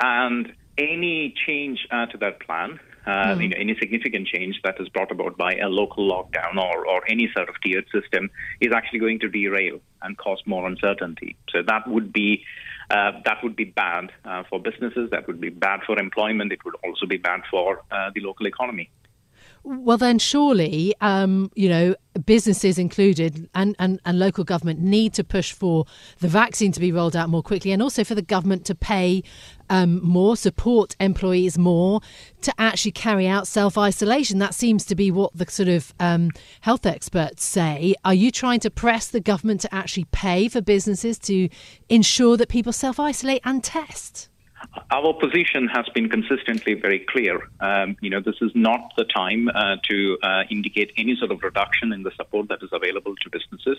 And 0.00 0.52
any 0.78 1.34
change 1.46 1.86
uh, 1.90 2.06
to 2.06 2.18
that 2.18 2.40
plan, 2.40 2.80
mm. 3.06 3.42
you 3.42 3.48
know, 3.48 3.56
any 3.58 3.76
significant 3.78 4.26
change 4.26 4.60
that 4.64 4.80
is 4.80 4.88
brought 4.88 5.10
about 5.10 5.36
by 5.36 5.54
a 5.54 5.68
local 5.68 6.08
lockdown 6.10 6.56
or, 6.56 6.86
or 6.86 7.02
any 7.08 7.30
sort 7.34 7.48
of 7.48 7.54
tiered 7.62 7.86
system 7.92 8.30
is 8.60 8.72
actually 8.74 8.98
going 8.98 9.20
to 9.20 9.28
derail 9.28 9.80
and 10.02 10.16
cause 10.16 10.40
more 10.46 10.66
uncertainty. 10.66 11.36
So 11.50 11.62
that 11.66 11.88
would 11.88 12.12
be 12.12 12.44
uh, 12.90 13.12
that 13.24 13.38
would 13.42 13.54
be 13.54 13.64
bad 13.64 14.10
uh, 14.24 14.42
for 14.50 14.60
businesses. 14.60 15.10
That 15.10 15.28
would 15.28 15.40
be 15.40 15.48
bad 15.48 15.80
for 15.86 15.98
employment. 15.98 16.52
It 16.52 16.64
would 16.64 16.74
also 16.84 17.06
be 17.06 17.18
bad 17.18 17.42
for 17.48 17.82
uh, 17.90 18.10
the 18.14 18.20
local 18.20 18.46
economy. 18.46 18.90
Well, 19.62 19.98
then 19.98 20.18
surely, 20.18 20.94
um, 21.02 21.50
you 21.54 21.68
know, 21.68 21.94
businesses 22.24 22.78
included 22.78 23.48
and, 23.54 23.76
and, 23.78 24.00
and 24.06 24.18
local 24.18 24.42
government 24.42 24.80
need 24.80 25.12
to 25.14 25.24
push 25.24 25.52
for 25.52 25.84
the 26.20 26.28
vaccine 26.28 26.72
to 26.72 26.80
be 26.80 26.90
rolled 26.92 27.14
out 27.14 27.28
more 27.28 27.42
quickly 27.42 27.70
and 27.70 27.82
also 27.82 28.02
for 28.02 28.14
the 28.14 28.22
government 28.22 28.64
to 28.66 28.74
pay 28.74 29.22
um, 29.68 30.02
more, 30.02 30.34
support 30.34 30.96
employees 30.98 31.58
more 31.58 32.00
to 32.40 32.54
actually 32.58 32.92
carry 32.92 33.28
out 33.28 33.46
self 33.46 33.76
isolation. 33.76 34.38
That 34.38 34.54
seems 34.54 34.86
to 34.86 34.94
be 34.94 35.10
what 35.10 35.36
the 35.36 35.48
sort 35.50 35.68
of 35.68 35.92
um, 36.00 36.30
health 36.62 36.86
experts 36.86 37.44
say. 37.44 37.94
Are 38.02 38.14
you 38.14 38.30
trying 38.30 38.60
to 38.60 38.70
press 38.70 39.08
the 39.08 39.20
government 39.20 39.60
to 39.60 39.74
actually 39.74 40.06
pay 40.10 40.48
for 40.48 40.62
businesses 40.62 41.18
to 41.20 41.50
ensure 41.90 42.38
that 42.38 42.48
people 42.48 42.72
self 42.72 42.98
isolate 42.98 43.42
and 43.44 43.62
test? 43.62 44.29
Our 44.90 45.14
position 45.14 45.68
has 45.68 45.88
been 45.94 46.08
consistently 46.08 46.74
very 46.74 46.98
clear. 46.98 47.48
Um, 47.60 47.96
you 48.00 48.10
know, 48.10 48.20
this 48.20 48.36
is 48.40 48.50
not 48.54 48.92
the 48.96 49.04
time 49.04 49.48
uh, 49.48 49.76
to 49.88 50.18
uh, 50.22 50.42
indicate 50.50 50.92
any 50.96 51.16
sort 51.16 51.30
of 51.30 51.42
reduction 51.42 51.92
in 51.92 52.02
the 52.02 52.10
support 52.16 52.48
that 52.48 52.62
is 52.62 52.68
available 52.72 53.14
to 53.22 53.30
businesses, 53.30 53.78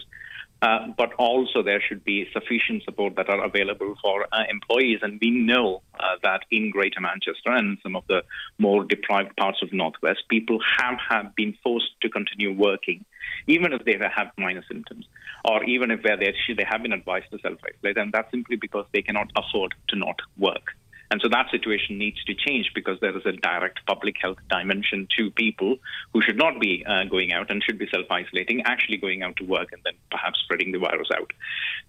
uh, 0.62 0.88
but 0.98 1.14
also 1.14 1.62
there 1.62 1.82
should 1.82 2.04
be 2.04 2.28
sufficient 2.34 2.84
support 2.84 3.16
that 3.16 3.30
are 3.30 3.44
available 3.44 3.96
for 4.02 4.26
uh, 4.32 4.44
employees. 4.50 5.00
And 5.02 5.20
we 5.22 5.30
know 5.30 5.84
uh, 6.00 6.16
that 6.24 6.46
in 6.50 6.72
Greater 6.72 7.00
Manchester 7.02 7.52
and 7.52 7.78
some 7.84 7.96
of 7.96 8.04
the 8.08 8.24
more 8.58 8.84
deprived 8.84 9.36
parts 9.38 9.62
of 9.62 9.72
Northwest, 9.72 10.24
people 10.30 10.60
have, 10.78 10.98
have 11.10 11.36
been 11.36 11.56
forced 11.64 11.92
to 12.02 12.10
continue 12.10 12.54
working, 12.54 13.06
even 13.48 13.74
if 13.74 13.84
they 13.86 13.94
have 13.94 14.32
minor 14.38 14.64
symptoms, 14.68 15.06
or 15.46 15.64
even 15.64 15.92
if 15.92 16.02
they, 16.04 16.66
have 16.66 16.84
been 16.84 16.94
advised 16.94 17.32
to 17.32 17.40
self-isolate, 17.40 17.98
and 17.98 18.12
that's 18.12 18.32
simply 18.32 18.56
because 18.56 18.86
they 18.94 19.02
cannot 19.02 19.32
afford 19.36 19.74
to 19.90 19.96
not 19.96 20.20
work. 20.38 20.76
And 21.12 21.20
so 21.22 21.28
that 21.30 21.52
situation 21.52 21.98
needs 21.98 22.24
to 22.24 22.34
change 22.34 22.72
because 22.74 22.98
there 23.02 23.16
is 23.16 23.26
a 23.26 23.34
direct 23.34 23.86
public 23.86 24.16
health 24.22 24.38
dimension 24.50 25.10
to 25.18 25.30
people 25.30 25.76
who 26.14 26.22
should 26.22 26.38
not 26.38 26.60
be 26.62 26.86
uh, 26.88 27.04
going 27.04 27.34
out 27.34 27.52
and 27.52 27.62
should 27.62 27.78
be 27.78 27.88
self 27.94 28.06
isolating, 28.10 28.62
actually 28.64 28.96
going 28.96 29.22
out 29.22 29.36
to 29.36 29.44
work 29.44 29.74
and 29.74 29.82
then 29.84 29.94
perhaps 30.10 30.40
spreading 30.40 30.72
the 30.72 30.80
virus 30.80 31.10
out. 31.14 31.34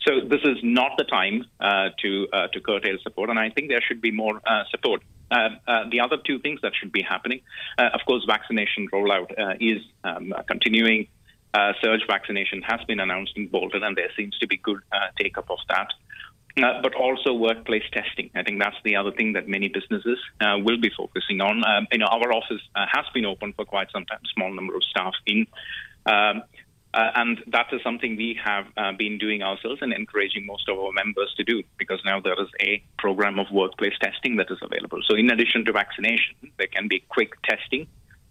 So 0.01 0.27
this 0.27 0.41
is 0.43 0.59
not 0.65 0.99
the 0.99 1.05
time 1.05 1.45
uh, 1.61 1.91
to, 2.01 2.29
uh, 2.33 2.49
to 2.49 2.61
curtail 2.61 2.97
support, 3.01 3.31
and 3.31 3.39
I 3.39 3.51
think 3.51 3.69
there 3.69 3.81
should 3.81 4.01
be 4.01 4.11
more 4.11 4.41
uh, 4.45 4.65
support. 4.73 5.03
Uh, 5.31 5.51
uh, 5.69 5.89
the 5.89 6.01
other 6.01 6.17
two 6.27 6.41
things 6.41 6.61
that 6.63 6.73
should 6.75 6.93
be 6.93 7.03
happening, 7.03 7.41
of 7.79 8.01
course, 8.05 8.25
vaccination 8.27 8.89
rollout 8.93 9.33
is 9.61 9.81
um, 10.05 10.35
continuing. 10.49 11.07
Surge 11.83 12.07
vaccination 12.07 12.63
has 12.63 12.81
been 12.87 13.01
announced 13.01 13.33
in 13.37 13.49
Bolton, 13.49 13.83
and 13.83 13.97
there 13.97 14.11
seems 14.17 14.39
to 14.39 14.47
be 14.47 14.57
good 14.57 14.81
take 15.19 15.39
up 15.39 15.51
of 15.51 15.59
that. 15.69 15.89
Uh, 16.55 16.83
but 16.83 16.95
also 16.95 17.33
workplace 17.33 17.85
testing. 17.95 18.31
I 18.35 18.43
think 18.43 18.61
that's 18.61 18.77
the 18.85 18.97
other 18.97 19.11
thing 19.11 19.33
that 19.33 19.49
many 19.49 19.69
businesses 19.69 20.19
uh, 20.43 20.59
will 20.63 20.77
be 20.77 20.91
focusing 20.95 21.41
on. 21.41 21.65
Um, 21.65 21.87
you 21.91 21.97
know, 21.97 22.07
our 22.07 22.31
office 22.31 22.61
uh, 22.75 22.85
has 22.93 23.07
been 23.15 23.25
open 23.25 23.55
for 23.55 23.65
quite 23.65 23.91
some 23.91 24.05
time, 24.05 24.19
small 24.35 24.53
number 24.53 24.77
of 24.77 24.83
staff 24.85 25.15
in. 25.25 25.47
Um, 26.05 26.43
uh, 26.93 27.11
and 27.15 27.43
that 27.47 27.69
is 27.73 27.81
something 27.83 28.17
we 28.17 28.39
have 28.45 28.67
uh, 28.77 28.93
been 28.93 29.17
doing 29.17 29.43
ourselves 29.43 29.81
and 29.81 29.95
encouraging 29.95 30.45
most 30.45 30.69
of 30.69 30.79
our 30.79 30.93
members 30.93 31.33
to 31.39 31.45
do 31.45 31.63
because 31.79 32.03
now 32.05 32.21
there 32.21 32.39
is 32.39 32.49
a 32.61 32.83
program 32.99 33.39
of 33.39 33.47
workplace 33.51 33.95
testing 33.99 34.37
that 34.37 34.51
is 34.51 34.59
available. 34.61 35.01
So, 35.09 35.17
in 35.17 35.31
addition 35.31 35.65
to 35.65 35.73
vaccination, 35.73 36.35
there 36.59 36.67
can 36.67 36.87
be 36.87 37.03
quick 37.09 37.33
testing 37.45 37.87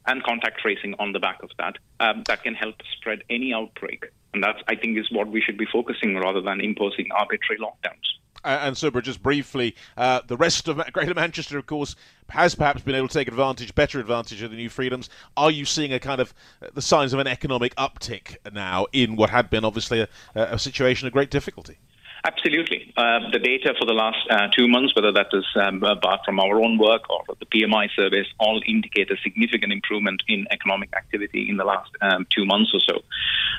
and 0.08 0.24
contact 0.24 0.60
tracing 0.60 0.96
on 1.00 1.14
the 1.14 1.20
back 1.20 1.42
of 1.44 1.50
that 1.58 1.76
um, 2.00 2.24
that 2.28 2.44
can 2.44 2.54
help 2.54 2.76
spread 2.98 3.24
any 3.30 3.54
outbreak. 3.54 4.06
And 4.34 4.44
that, 4.44 4.64
I 4.68 4.76
think, 4.76 4.98
is 4.98 5.12
what 5.12 5.28
we 5.28 5.42
should 5.42 5.58
be 5.58 5.68
focusing 5.72 6.16
rather 6.16 6.42
than 6.42 6.62
imposing 6.62 7.08
arbitrary 7.12 7.60
lockdowns. 7.60 8.12
Uh, 8.44 8.60
and 8.62 8.76
Subrah, 8.76 9.04
just 9.04 9.22
briefly, 9.22 9.76
uh, 9.98 10.22
the 10.26 10.38
rest 10.38 10.68
of 10.68 10.82
Greater 10.94 11.14
Manchester, 11.14 11.58
of 11.60 11.68
course, 11.68 11.96
has 12.30 12.56
perhaps 12.56 12.82
been 12.82 12.96
able 12.96 13.08
to 13.08 13.14
take 13.14 13.28
advantage, 13.28 13.76
better 13.76 14.00
advantage 14.00 14.42
of 14.42 14.50
the 14.50 14.58
new 14.58 14.70
freedoms. 14.70 15.10
Are 15.38 15.52
you 15.52 15.66
seeing 15.66 15.94
a 15.94 16.00
kind 16.00 16.20
of 16.20 16.34
uh, 16.62 16.68
the 16.74 16.82
signs 16.82 17.14
of 17.14 17.20
an 17.20 17.28
economic 17.28 17.76
uptick 17.76 18.38
now 18.52 18.88
in 18.94 19.16
what 19.16 19.30
had 19.30 19.50
been 19.50 19.64
obviously 19.64 20.00
a, 20.00 20.08
a 20.34 20.58
situation 20.58 21.06
of 21.06 21.14
great 21.14 21.30
difficulty? 21.30 21.78
Absolutely. 22.24 22.94
Uh, 22.96 23.32
the 23.32 23.40
data 23.40 23.74
for 23.80 23.86
the 23.86 23.94
last 23.94 24.20
uh, 24.30 24.48
two 24.56 24.68
months, 24.68 24.96
whether 24.96 25.12
that 25.12 25.28
is 25.34 25.46
um, 25.56 25.84
from 26.24 26.40
our 26.40 26.62
own 26.62 26.78
work 26.78 27.10
or 27.10 27.24
the 27.40 27.46
PMI 27.48 27.90
surveys, 27.96 28.28
all 28.40 28.62
indicate 28.68 29.10
a 29.10 29.18
significant 29.18 29.74
improvement 29.74 30.22
in 30.28 30.46
economic 30.52 30.94
activity 30.96 31.50
in 31.50 31.58
the 31.58 31.64
last 31.64 31.90
um, 32.02 32.28
two 32.30 32.46
months 32.46 32.72
or 32.74 32.80
so. 32.80 33.02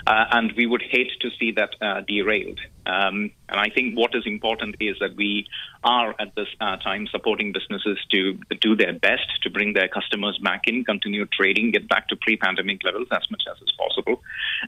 Uh, 0.06 0.26
and 0.32 0.52
we 0.52 0.66
would 0.66 0.82
hate 0.82 1.10
to 1.20 1.30
see 1.38 1.50
that 1.52 1.74
uh, 1.80 2.02
derailed. 2.06 2.60
Um, 2.86 3.30
and 3.48 3.60
I 3.60 3.68
think 3.68 3.96
what 3.96 4.14
is 4.14 4.24
important 4.26 4.76
is 4.80 4.96
that 5.00 5.14
we 5.16 5.46
are 5.84 6.14
at 6.18 6.34
this 6.34 6.48
uh, 6.60 6.76
time 6.78 7.06
supporting 7.10 7.52
businesses 7.52 7.98
to 8.10 8.38
do 8.60 8.76
their 8.76 8.92
best 8.92 9.42
to 9.42 9.50
bring 9.50 9.72
their 9.72 9.88
customers 9.88 10.38
back 10.42 10.62
in, 10.66 10.84
continue 10.84 11.26
trading, 11.26 11.70
get 11.70 11.88
back 11.88 12.08
to 12.08 12.16
pre 12.16 12.36
pandemic 12.36 12.82
levels 12.84 13.08
as 13.12 13.30
much 13.30 13.42
as 13.50 13.60
is 13.62 13.72
possible, 13.78 14.22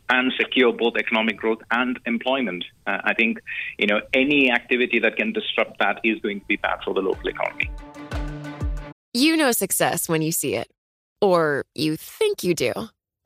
and 0.08 0.32
secure 0.38 0.72
both 0.72 0.96
economic 0.96 1.36
growth 1.36 1.60
and 1.70 1.98
employment. 2.06 2.64
Uh, 2.86 2.98
I 3.04 3.14
think 3.14 3.38
you 3.78 3.86
know 3.86 4.00
any 4.12 4.50
activity 4.50 4.98
that 5.00 5.16
can 5.16 5.32
disrupt 5.32 5.78
that 5.78 6.00
is 6.04 6.20
going 6.20 6.40
to 6.40 6.46
be 6.46 6.56
bad 6.56 6.78
for 6.84 6.94
the 6.94 7.00
local 7.00 7.28
economy. 7.28 7.70
You 9.12 9.36
know 9.36 9.52
success 9.52 10.08
when 10.08 10.22
you 10.22 10.32
see 10.32 10.54
it, 10.54 10.70
or 11.20 11.64
you 11.74 11.96
think 11.96 12.44
you 12.44 12.54
do. 12.54 12.72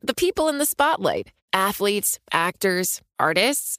The 0.02 0.14
people 0.14 0.48
in 0.48 0.58
the 0.58 0.66
spotlight 0.66 1.32
athletes, 1.52 2.18
actors, 2.32 3.02
artists. 3.18 3.78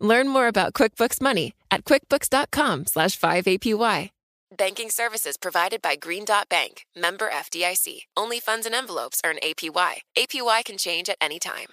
Learn 0.00 0.28
more 0.28 0.48
about 0.48 0.72
QuickBooks 0.72 1.20
Money 1.20 1.54
at 1.70 1.84
quickbooks.com 1.84 2.86
slash 2.86 3.18
5APY. 3.18 4.10
Banking 4.56 4.90
services 4.90 5.36
provided 5.36 5.80
by 5.80 5.94
Green 5.94 6.24
Dot 6.24 6.48
Bank, 6.48 6.84
member 6.96 7.30
FDIC. 7.30 8.00
Only 8.16 8.40
funds 8.40 8.66
and 8.66 8.74
envelopes 8.74 9.20
earn 9.24 9.36
APY. 9.44 9.98
APY 10.18 10.64
can 10.64 10.76
change 10.76 11.08
at 11.08 11.16
any 11.20 11.38
time. 11.38 11.68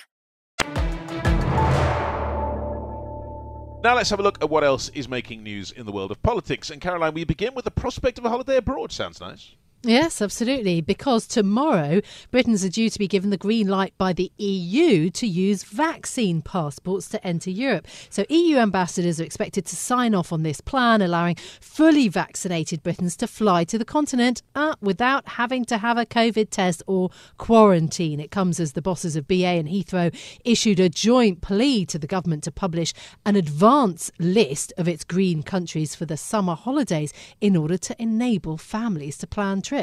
Now 3.83 3.95
let's 3.95 4.09
have 4.09 4.19
a 4.19 4.23
look 4.23 4.43
at 4.43 4.49
what 4.49 4.63
else 4.63 4.89
is 4.89 5.07
making 5.07 5.41
news 5.41 5.71
in 5.71 5.85
the 5.85 5.91
world 5.91 6.11
of 6.11 6.21
politics. 6.21 6.69
And 6.69 6.81
Caroline, 6.81 7.13
we 7.13 7.23
begin 7.23 7.55
with 7.55 7.65
the 7.65 7.71
prospect 7.71 8.19
of 8.19 8.25
a 8.25 8.29
holiday 8.29 8.57
abroad. 8.57 8.91
Sounds 8.91 9.19
nice. 9.21 9.55
Yes, 9.87 10.21
absolutely. 10.21 10.81
Because 10.81 11.25
tomorrow, 11.25 12.01
Britons 12.29 12.65
are 12.65 12.69
due 12.69 12.89
to 12.89 12.99
be 12.99 13.07
given 13.07 13.29
the 13.29 13.37
green 13.37 13.69
light 13.69 13.93
by 13.97 14.11
the 14.11 14.29
EU 14.37 15.09
to 15.11 15.25
use 15.25 15.63
vaccine 15.63 16.41
passports 16.41 17.07
to 17.07 17.25
enter 17.25 17.49
Europe. 17.49 17.87
So, 18.09 18.25
EU 18.27 18.57
ambassadors 18.57 19.21
are 19.21 19.23
expected 19.23 19.65
to 19.65 19.77
sign 19.77 20.13
off 20.13 20.33
on 20.33 20.43
this 20.43 20.59
plan, 20.59 21.01
allowing 21.01 21.35
fully 21.61 22.09
vaccinated 22.09 22.83
Britons 22.83 23.15
to 23.15 23.27
fly 23.27 23.63
to 23.63 23.77
the 23.77 23.85
continent 23.85 24.41
uh, 24.55 24.75
without 24.81 25.25
having 25.25 25.63
to 25.63 25.77
have 25.77 25.97
a 25.97 26.05
COVID 26.05 26.49
test 26.49 26.83
or 26.85 27.09
quarantine. 27.37 28.19
It 28.19 28.29
comes 28.29 28.59
as 28.59 28.73
the 28.73 28.81
bosses 28.81 29.15
of 29.15 29.25
BA 29.25 29.45
and 29.45 29.69
Heathrow 29.69 30.13
issued 30.43 30.81
a 30.81 30.89
joint 30.89 31.39
plea 31.39 31.85
to 31.85 31.97
the 31.97 32.07
government 32.07 32.43
to 32.43 32.51
publish 32.51 32.93
an 33.25 33.37
advance 33.37 34.11
list 34.19 34.73
of 34.77 34.89
its 34.89 35.05
green 35.05 35.43
countries 35.43 35.95
for 35.95 36.05
the 36.05 36.17
summer 36.17 36.55
holidays 36.55 37.13
in 37.39 37.55
order 37.55 37.77
to 37.77 37.95
enable 38.01 38.57
families 38.57 39.17
to 39.19 39.27
plan 39.27 39.61
trips. 39.61 39.76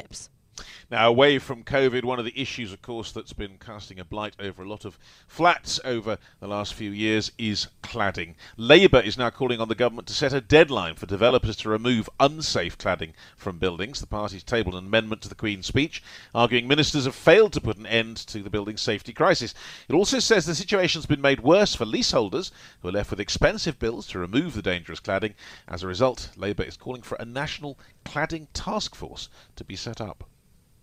Now, 0.91 1.09
away 1.09 1.39
from 1.39 1.65
COVID, 1.65 2.05
one 2.05 2.19
of 2.19 2.25
the 2.25 2.41
issues, 2.41 2.73
of 2.73 2.83
course, 2.83 3.11
that's 3.11 3.33
been 3.33 3.59
casting 3.59 3.99
a 3.99 4.05
blight 4.05 4.35
over 4.39 4.63
a 4.63 4.69
lot 4.69 4.85
of 4.85 4.99
flats 5.27 5.81
over 5.85 6.19
the 6.41 6.47
last 6.47 6.75
few 6.75 6.91
years 6.91 7.33
is 7.39 7.69
cladding. 7.83 8.35
Labour 8.57 9.01
is 9.01 9.19
now 9.19 9.31
calling 9.31 9.61
on 9.61 9.69
the 9.69 9.75
government 9.75 10.07
to 10.09 10.15
set 10.15 10.33
a 10.33 10.41
deadline 10.41 10.95
for 10.95 11.07
developers 11.07 11.57
to 11.57 11.69
remove 11.69 12.09
unsafe 12.21 12.79
cladding 12.79 13.15
from 13.37 13.59
buildings. 13.59 14.01
The 14.01 14.07
party's 14.07 14.45
tabled 14.45 14.75
an 14.75 14.87
amendment 14.87 15.23
to 15.23 15.29
the 15.29 15.35
Queen's 15.35 15.67
speech, 15.67 16.03
arguing 16.35 16.69
ministers 16.69 17.07
have 17.07 17.15
failed 17.15 17.53
to 17.55 17.61
put 17.61 17.79
an 17.79 17.87
end 17.87 18.19
to 18.29 18.43
the 18.43 18.51
building 18.51 18.77
safety 18.77 19.13
crisis. 19.13 19.55
It 19.89 19.95
also 19.95 20.19
says 20.19 20.47
the 20.47 20.55
situation's 20.55 21.07
been 21.07 21.21
made 21.21 21.41
worse 21.41 21.75
for 21.75 21.87
leaseholders, 21.87 22.53
who 22.83 22.89
are 22.89 22.93
left 22.93 23.11
with 23.11 23.21
expensive 23.21 23.79
bills 23.79 24.07
to 24.09 24.19
remove 24.19 24.55
the 24.55 24.63
dangerous 24.63 25.01
cladding. 25.01 25.35
As 25.67 25.83
a 25.83 25.89
result, 25.89 26.31
Labour 26.37 26.63
is 26.63 26.77
calling 26.77 27.03
for 27.03 27.17
a 27.17 27.25
national 27.25 27.79
cladding 28.05 28.47
task 28.53 28.95
force 28.95 29.29
to 29.57 29.65
be 29.65 29.77
set 29.77 30.01
up. 30.01 30.25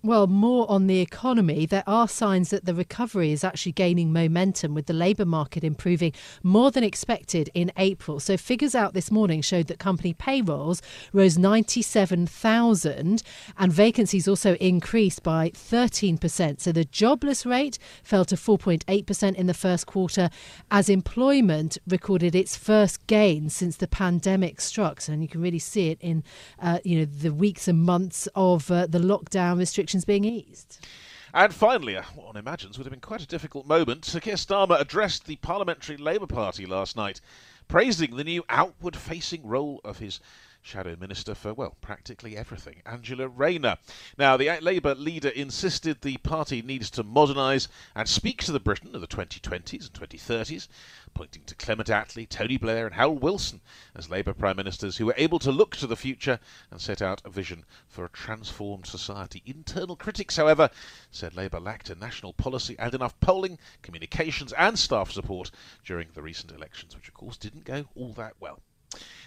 Well, 0.03 0.25
more 0.25 0.65
on 0.67 0.88
the 0.88 1.00
economy. 1.00 1.67
There 1.67 1.84
are 1.86 2.08
signs 2.08 2.50
that 2.50 2.65
the 2.65 2.74
recovery 2.74 3.31
is 3.31 3.43
actually 3.43 3.74
gaining 3.74 4.12
momentum 4.12 4.74
with 4.74 4.88
the 4.88 4.93
labour 4.93 5.25
market 5.25 5.63
improving 5.63 6.13
more 6.41 6.72
than 6.72 6.84
expected 6.84 7.51
in 7.53 7.72
April. 7.77 8.20
So, 8.20 8.36
figures 8.36 8.74
out 8.74 8.96
this 8.96 9.12
morning 9.12 9.43
showed 9.43 9.67
that 9.67 9.77
company 9.77 10.13
payrolls 10.13 10.81
rose 11.13 11.38
97,000 11.38 13.22
and 13.60 13.72
vacancies 13.72 14.27
also 14.27 14.55
increased 14.55 15.22
by 15.22 15.51
13%. 15.51 16.62
So, 16.62 16.72
the 16.72 16.86
jobless 16.86 17.46
rate 17.46 17.77
fell 18.01 18.25
to 18.25 18.36
4.8% 18.36 19.36
in 19.36 19.46
the 19.46 19.53
first 19.53 19.86
quarter 19.86 20.31
as 20.72 20.89
employment 20.89 21.77
recorded 21.88 22.34
its 22.34 22.55
first 22.58 23.05
gain 23.05 23.51
since 23.51 23.77
the 23.77 23.88
pandemic 23.88 24.62
struck. 24.62 25.08
And 25.08 25.22
you 25.22 25.27
can 25.27 25.41
really 25.41 25.60
see 25.60 25.89
it 25.89 26.00
in 26.01 26.24
uh, 26.60 26.79
you 26.84 26.98
know 26.98 27.05
the 27.05 27.31
weeks 27.31 27.67
and 27.67 27.84
months 27.84 28.27
of 28.34 28.72
uh, 28.72 28.88
the 28.88 28.98
lockdown 28.98 29.60
restrictions 29.60 29.90
restrictions 29.93 30.05
being 30.05 30.25
eased. 30.25 30.86
And 31.33 31.53
finally, 31.53 31.95
uh, 31.95 32.03
what 32.15 32.27
one 32.27 32.38
imagines 32.38 32.77
would 32.77 32.86
have 32.86 32.91
been 32.91 33.00
quite 33.00 33.21
a 33.21 33.27
difficult 33.27 33.65
moment, 33.65 34.05
Sir 34.05 34.19
Keir 34.19 34.36
Starmer 34.36 34.79
addressed 34.79 35.25
the 35.25 35.38
Parliamentary 35.38 35.98
Labour 35.98 36.27
Party 36.27 36.65
last 36.65 36.95
night, 36.95 37.21
praising 37.67 38.15
the 38.15 38.24
new 38.24 38.43
outward 38.50 38.95
facing 38.95 39.45
role 39.45 39.79
of 39.83 40.00
his 40.00 40.19
Shadow 40.63 40.96
Minister 40.96 41.34
for, 41.34 41.53
well, 41.56 41.75
practically 41.82 42.38
everything, 42.38 42.84
Angela 42.86 43.27
Rayner. 43.27 43.77
Now, 44.18 44.38
the 44.38 44.60
Labour 44.62 44.94
leader 44.94 45.30
insisted 45.30 46.01
the 46.01 46.18
party 46.18 46.62
needs 46.62 46.91
to 46.91 47.03
modernise 47.03 47.68
and 47.96 48.08
speak 48.08 48.44
to 48.44 48.51
the 48.51 48.60
Britain 48.60 48.94
of 48.94 49.01
the 49.01 49.08
2020s 49.08 49.88
and 49.88 49.94
2030s, 49.94 50.68
pointing 51.15 51.44
to 51.46 51.56
Clement 51.56 51.89
Attlee, 51.89 52.30
Tony 52.30 52.58
Blair, 52.58 52.86
and 52.86 52.94
Harold 52.94 53.24
Wilson 53.24 53.62
as 53.96 54.10
Labour 54.10 54.34
Prime 54.34 54.56
Ministers 54.56 54.98
who 54.98 55.08
were 55.08 55.15
able 55.18 55.39
to 55.39 55.51
look 55.51 55.75
to 55.77 55.88
the 55.88 55.96
future 55.96 56.39
and 56.70 56.80
set 56.80 57.01
out 57.01 57.22
a 57.25 57.30
vision 57.30 57.65
for 57.88 58.06
a 58.06 58.10
transformed 58.10 58.86
society. 58.86 59.41
Internal 59.48 59.96
critics, 59.96 60.38
however, 60.38 60.70
said 61.10 61.36
Labour 61.36 61.60
lacked 61.60 61.89
a 61.89 61.96
national 61.96 62.34
policy 62.34 62.75
and 62.77 62.94
enough 62.94 63.20
polling, 63.20 63.58
communications, 63.82 64.53
and 64.53 64.77
staff 64.77 65.12
support 65.12 65.50
during 65.84 66.10
the 66.13 66.22
recent 66.22 66.51
elections, 66.51 66.96
which 66.96 67.08
of 67.08 67.15
course 67.15 67.38
didn't 67.38 67.65
go 67.65 67.86
all 67.96 68.13
that 68.13 68.36
well. 68.39 68.60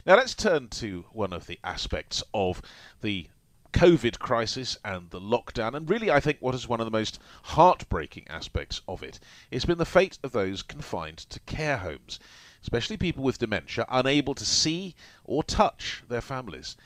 Now 0.05 0.17
let's 0.17 0.35
turn 0.35 0.69
to 0.69 1.07
one 1.13 1.33
of 1.33 1.47
the 1.47 1.59
aspects 1.65 2.23
of 2.35 2.61
the 3.01 3.31
COVID 3.73 4.19
crisis 4.19 4.77
and 4.85 5.09
the 5.09 5.19
lockdown, 5.21 5.75
and 5.75 5.89
really, 5.89 6.11
I 6.11 6.21
think 6.21 6.37
what 6.41 6.55
is 6.55 6.69
one 6.69 6.81
of 6.81 6.85
the 6.87 6.91
most 6.91 7.19
heartbreaking 7.45 8.29
aspects 8.29 8.83
of 8.87 9.03
it 9.03 9.19
has 9.51 9.65
been 9.65 9.79
the 9.79 9.87
fate 9.87 10.19
of 10.23 10.33
those 10.33 10.63
confined 10.63 11.19
to 11.31 11.41
care 11.41 11.79
homes, 11.79 12.21
especially 12.61 12.99
people 12.99 13.25
with 13.25 13.39
dementia, 13.39 13.87
unable 13.89 14.35
to 14.35 14.45
see 14.45 14.95
or 15.25 15.43
touch 15.43 16.03
their 16.09 16.21
families. 16.21 16.77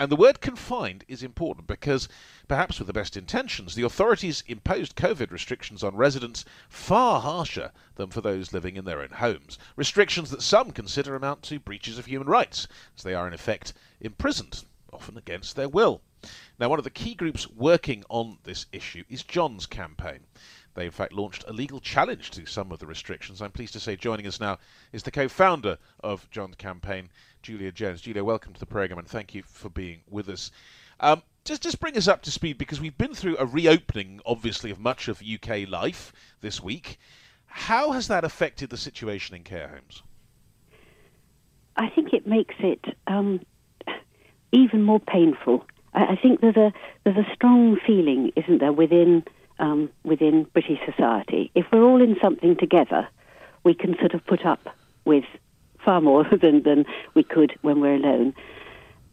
And 0.00 0.10
the 0.10 0.16
word 0.16 0.40
confined 0.40 1.04
is 1.08 1.22
important 1.22 1.66
because, 1.66 2.08
perhaps 2.48 2.78
with 2.78 2.86
the 2.86 2.92
best 2.94 3.18
intentions, 3.18 3.74
the 3.74 3.82
authorities 3.82 4.42
imposed 4.46 4.96
COVID 4.96 5.30
restrictions 5.30 5.84
on 5.84 5.94
residents 5.94 6.46
far 6.70 7.20
harsher 7.20 7.70
than 7.96 8.08
for 8.08 8.22
those 8.22 8.54
living 8.54 8.76
in 8.76 8.86
their 8.86 9.02
own 9.02 9.10
homes. 9.10 9.58
Restrictions 9.76 10.30
that 10.30 10.40
some 10.40 10.70
consider 10.70 11.14
amount 11.14 11.42
to 11.42 11.60
breaches 11.60 11.98
of 11.98 12.06
human 12.06 12.28
rights, 12.28 12.66
as 12.96 13.02
they 13.02 13.12
are 13.12 13.28
in 13.28 13.34
effect 13.34 13.74
imprisoned, 14.00 14.64
often 14.90 15.18
against 15.18 15.54
their 15.54 15.68
will. 15.68 16.00
Now, 16.58 16.70
one 16.70 16.78
of 16.78 16.84
the 16.84 16.90
key 16.90 17.14
groups 17.14 17.46
working 17.50 18.02
on 18.08 18.38
this 18.44 18.64
issue 18.72 19.04
is 19.10 19.22
John's 19.22 19.66
campaign. 19.66 20.20
They, 20.74 20.84
in 20.84 20.90
fact, 20.90 21.12
launched 21.12 21.44
a 21.48 21.52
legal 21.52 21.80
challenge 21.80 22.30
to 22.32 22.46
some 22.46 22.70
of 22.70 22.78
the 22.78 22.86
restrictions. 22.86 23.42
I'm 23.42 23.50
pleased 23.50 23.72
to 23.72 23.80
say 23.80 23.96
joining 23.96 24.26
us 24.26 24.40
now 24.40 24.58
is 24.92 25.02
the 25.02 25.10
co 25.10 25.28
founder 25.28 25.78
of 26.02 26.30
John's 26.30 26.56
campaign, 26.56 27.10
Julia 27.42 27.72
Jones. 27.72 28.00
Julia, 28.02 28.22
welcome 28.24 28.52
to 28.52 28.60
the 28.60 28.66
programme 28.66 28.98
and 28.98 29.08
thank 29.08 29.34
you 29.34 29.42
for 29.42 29.68
being 29.68 30.00
with 30.08 30.28
us. 30.28 30.50
Um, 31.00 31.22
just, 31.44 31.62
just 31.62 31.80
bring 31.80 31.96
us 31.96 32.08
up 32.08 32.22
to 32.22 32.30
speed 32.30 32.58
because 32.58 32.80
we've 32.80 32.96
been 32.96 33.14
through 33.14 33.36
a 33.38 33.46
reopening, 33.46 34.20
obviously, 34.24 34.70
of 34.70 34.78
much 34.78 35.08
of 35.08 35.22
UK 35.22 35.68
life 35.68 36.12
this 36.40 36.62
week. 36.62 36.98
How 37.46 37.92
has 37.92 38.06
that 38.08 38.24
affected 38.24 38.70
the 38.70 38.76
situation 38.76 39.34
in 39.34 39.42
care 39.42 39.68
homes? 39.68 40.02
I 41.76 41.88
think 41.88 42.12
it 42.12 42.26
makes 42.26 42.54
it 42.60 42.84
um, 43.06 43.40
even 44.52 44.82
more 44.84 45.00
painful. 45.00 45.64
I, 45.94 46.12
I, 46.12 46.16
think 46.16 46.40
there's 46.40 46.56
a 46.56 46.72
there's 47.04 47.16
a 47.16 47.34
strong 47.34 47.78
feeling, 47.86 48.32
isn't 48.36 48.58
there, 48.58 48.72
within 48.72 49.24
um, 49.60 49.90
within 50.02 50.44
British 50.52 50.78
society. 50.84 51.50
If 51.54 51.66
we're 51.70 51.84
all 51.84 52.02
in 52.02 52.16
something 52.20 52.56
together, 52.56 53.06
we 53.62 53.74
can 53.74 53.96
sort 53.98 54.14
of 54.14 54.26
put 54.26 54.44
up 54.44 54.60
with 55.04 55.24
far 55.84 56.00
more 56.00 56.24
than, 56.42 56.62
than 56.62 56.86
we 57.14 57.22
could 57.22 57.54
when 57.62 57.80
we're 57.80 57.94
alone. 57.94 58.34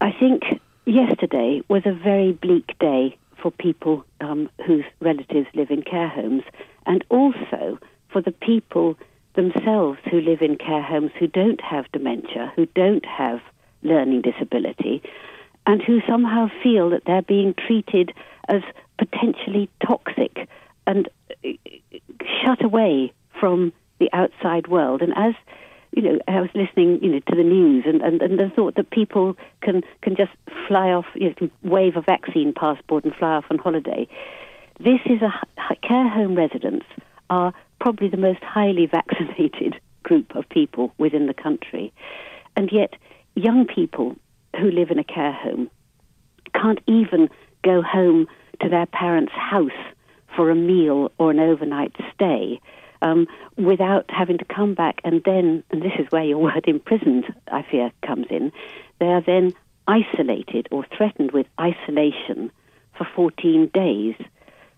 I 0.01 0.11
think 0.11 0.43
yesterday 0.85 1.61
was 1.67 1.83
a 1.85 1.93
very 1.93 2.31
bleak 2.31 2.77
day 2.79 3.17
for 3.41 3.51
people 3.51 4.03
um, 4.21 4.49
whose 4.65 4.85
relatives 4.99 5.47
live 5.53 5.69
in 5.69 5.83
care 5.83 6.07
homes, 6.07 6.43
and 6.85 7.03
also 7.09 7.77
for 8.11 8.21
the 8.21 8.31
people 8.31 8.97
themselves 9.35 9.99
who 10.09 10.19
live 10.19 10.41
in 10.41 10.57
care 10.57 10.81
homes 10.81 11.11
who 11.19 11.27
don't 11.27 11.61
have 11.61 11.91
dementia, 11.91 12.51
who 12.55 12.65
don't 12.67 13.05
have 13.05 13.39
learning 13.83 14.21
disability, 14.21 15.03
and 15.67 15.83
who 15.83 16.01
somehow 16.07 16.49
feel 16.63 16.89
that 16.89 17.03
they're 17.05 17.21
being 17.21 17.53
treated 17.53 18.13
as 18.47 18.61
potentially 18.97 19.69
toxic 19.85 20.47
and 20.85 21.09
uh, 21.45 21.49
shut 22.43 22.63
away 22.63 23.13
from 23.39 23.73
the 23.99 24.09
outside 24.13 24.67
world. 24.67 25.01
And 25.01 25.13
as 25.15 25.33
you 25.91 26.01
know, 26.01 26.19
I 26.27 26.41
was 26.41 26.49
listening, 26.53 26.99
you 27.01 27.09
know, 27.11 27.19
to 27.19 27.35
the 27.35 27.43
news, 27.43 27.85
and, 27.87 28.01
and, 28.01 28.21
and 28.21 28.39
the 28.39 28.51
thought 28.55 28.75
that 28.75 28.89
people 28.91 29.35
can 29.61 29.81
can 30.01 30.15
just 30.15 30.31
fly 30.67 30.89
off, 30.89 31.05
you 31.15 31.33
know, 31.41 31.49
wave 31.63 31.95
a 31.95 32.01
vaccine 32.01 32.53
passport 32.53 33.03
and 33.03 33.15
fly 33.15 33.35
off 33.35 33.45
on 33.49 33.57
holiday. 33.57 34.07
This 34.79 34.99
is 35.05 35.21
a 35.21 35.75
care 35.77 36.07
home 36.07 36.35
residents 36.35 36.85
are 37.29 37.53
probably 37.79 38.09
the 38.09 38.17
most 38.17 38.43
highly 38.43 38.85
vaccinated 38.91 39.79
group 40.03 40.35
of 40.35 40.47
people 40.49 40.93
within 40.97 41.25
the 41.25 41.33
country, 41.33 41.91
and 42.55 42.69
yet 42.71 42.93
young 43.35 43.65
people 43.65 44.15
who 44.59 44.69
live 44.69 44.91
in 44.91 44.99
a 44.99 45.03
care 45.03 45.33
home 45.33 45.69
can't 46.53 46.79
even 46.87 47.29
go 47.63 47.81
home 47.81 48.27
to 48.61 48.69
their 48.69 48.85
parents' 48.85 49.33
house 49.33 49.71
for 50.35 50.49
a 50.49 50.55
meal 50.55 51.11
or 51.17 51.31
an 51.31 51.39
overnight 51.39 51.95
stay 52.13 52.59
um, 53.01 53.27
without 53.57 54.05
having 54.09 54.37
to 54.37 54.45
come 54.45 54.73
back 54.73 55.01
and 55.03 55.21
then, 55.23 55.63
and 55.71 55.81
this 55.81 55.93
is 55.99 56.07
where 56.09 56.23
your 56.23 56.37
word 56.47 56.65
imprisoned, 56.67 57.25
I 57.51 57.63
fear, 57.69 57.91
comes 58.05 58.27
in, 58.29 58.51
they 58.99 59.07
are 59.07 59.21
then 59.21 59.53
isolated 59.87 60.67
or 60.71 60.85
threatened 60.95 61.31
with 61.31 61.47
isolation 61.59 62.51
for 62.97 63.07
14 63.15 63.69
days. 63.73 64.15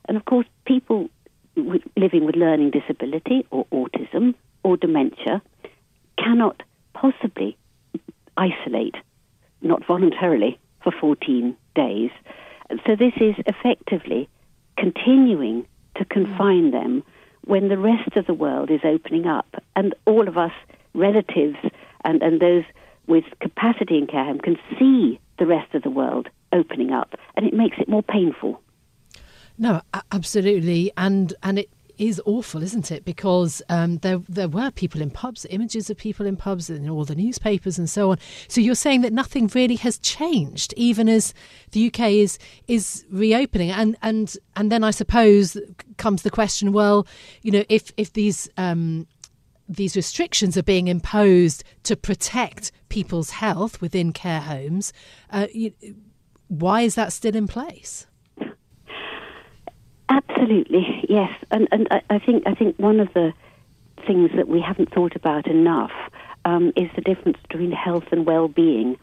And 0.06 0.18
of 0.18 0.26
course, 0.26 0.46
people 0.66 1.10
living 1.56 2.26
with 2.26 2.36
learning 2.36 2.72
disability 2.72 3.46
or 3.52 3.66
autism 3.72 4.36
or 4.64 4.78
dementia 4.78 5.42
cannot 6.18 6.62
possibly 6.94 7.58
isolate, 8.38 8.96
not 9.62 9.86
voluntarily, 9.86 10.60
for 10.84 10.94
14 11.00 11.56
days. 11.76 12.12
So 12.86 12.96
this 12.96 13.14
is 13.20 13.36
effectively 13.46 14.30
continuing 14.78 15.66
to 15.96 16.06
mm. 16.06 16.10
confine 16.10 16.72
them 16.72 17.04
when 17.46 17.70
the 17.70 17.78
rest 17.78 18.16
of 18.16 18.26
the 18.26 18.34
world 18.34 18.70
is 18.70 18.82
opening 18.84 19.26
up 19.26 19.48
and 19.76 19.96
all 20.06 20.28
of 20.28 20.38
us 20.38 20.52
relatives 20.94 21.58
and, 22.04 22.22
and 22.22 22.40
those 22.40 22.64
with 23.08 23.24
capacity 23.42 23.98
in 23.98 24.08
care 24.08 24.26
home 24.26 24.40
can 24.40 24.58
see 24.78 25.20
the 25.40 25.46
rest 25.46 25.74
of 25.74 25.82
the 25.82 25.90
world 25.90 26.30
opening 26.54 26.92
up 26.92 27.16
and 27.36 27.46
it 27.46 27.54
makes 27.54 27.78
it 27.80 27.90
more 27.90 28.04
painful. 28.04 28.62
No, 29.58 29.82
absolutely, 30.14 30.90
and 30.96 31.34
and 31.44 31.60
it 31.60 31.70
is 32.00 32.22
awful, 32.26 32.64
isn't 32.64 32.92
it? 32.92 33.06
Because 33.06 33.62
um, 33.70 33.98
there 33.98 34.20
there 34.28 34.48
were 34.48 34.72
people 34.72 35.02
in 35.02 35.12
pubs, 35.12 35.46
images 35.50 35.90
of 35.90 35.98
people 35.98 36.26
in 36.26 36.38
pubs 36.38 36.70
in 36.70 36.90
all 36.90 37.06
the 37.06 37.16
newspapers 37.16 37.78
and 37.78 37.90
so 37.90 38.12
on. 38.12 38.18
So 38.48 38.62
you're 38.62 38.74
saying 38.74 39.02
that 39.02 39.14
nothing 39.14 39.52
really 39.54 39.76
has 39.76 40.00
changed, 40.00 40.74
even 40.78 41.10
as 41.10 41.34
the 41.72 41.88
UK 41.88 42.12
is 42.12 42.40
is 42.68 43.06
reopening, 43.12 43.70
and 43.70 43.98
and 44.02 44.36
and 44.56 44.72
then 44.72 44.84
I 44.84 44.92
suppose 44.92 45.58
comes 45.98 46.24
the 46.24 46.32
question: 46.32 46.72
well, 46.72 47.06
you 47.42 47.52
know, 47.52 47.64
if 47.70 47.92
if 47.98 48.14
these 48.14 48.50
um, 48.58 49.06
these 49.68 49.96
restrictions 49.96 50.58
are 50.58 50.64
being 50.64 50.88
imposed 50.88 51.64
to 51.84 51.96
protect 51.96 52.72
people's 52.88 53.30
health 53.30 53.82
within 53.82 54.14
care 54.14 54.42
homes, 54.42 54.94
uh, 55.32 55.48
you, 55.54 55.74
why 56.48 56.82
is 56.82 56.96
that 56.96 57.14
still 57.14 57.36
in 57.36 57.48
place? 57.48 58.08
Absolutely, 60.10 61.06
yes, 61.08 61.32
and 61.52 61.68
and 61.72 61.88
I 62.10 62.18
think 62.18 62.44
I 62.48 62.56
think 62.56 62.78
one 62.80 63.00
of 63.00 63.14
the 63.14 63.32
things 64.08 64.32
that 64.36 64.48
we 64.48 64.60
haven't 64.60 64.92
thought 64.92 65.16
about 65.16 65.46
enough 65.46 65.92
um, 66.46 66.72
is 66.76 66.90
the 66.96 67.02
difference 67.02 67.38
between 67.48 67.72
health 67.72 68.06
and 68.12 68.26
well-being, 68.26 68.98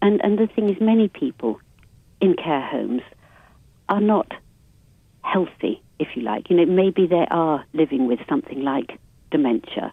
and 0.00 0.20
and 0.22 0.38
the 0.38 0.46
thing 0.46 0.70
is, 0.70 0.80
many 0.80 1.08
people 1.08 1.58
in 2.20 2.34
care 2.34 2.60
homes 2.60 3.02
are 3.88 4.00
not 4.00 4.30
healthy, 5.22 5.82
if 5.98 6.08
you 6.14 6.22
like. 6.22 6.48
You 6.48 6.56
know, 6.58 6.66
maybe 6.66 7.08
they 7.08 7.26
are 7.28 7.64
living 7.72 8.06
with 8.06 8.20
something 8.28 8.62
like 8.62 8.98
dementia, 9.32 9.92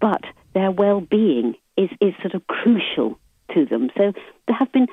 but 0.00 0.22
their 0.54 0.70
well-being 0.70 1.56
is 1.76 1.90
is 2.00 2.14
sort 2.22 2.34
of 2.34 2.46
crucial 2.46 3.18
to 3.54 3.66
them. 3.66 3.90
So 3.96 4.12
there 4.46 4.56
have 4.56 4.70
been 4.70 4.86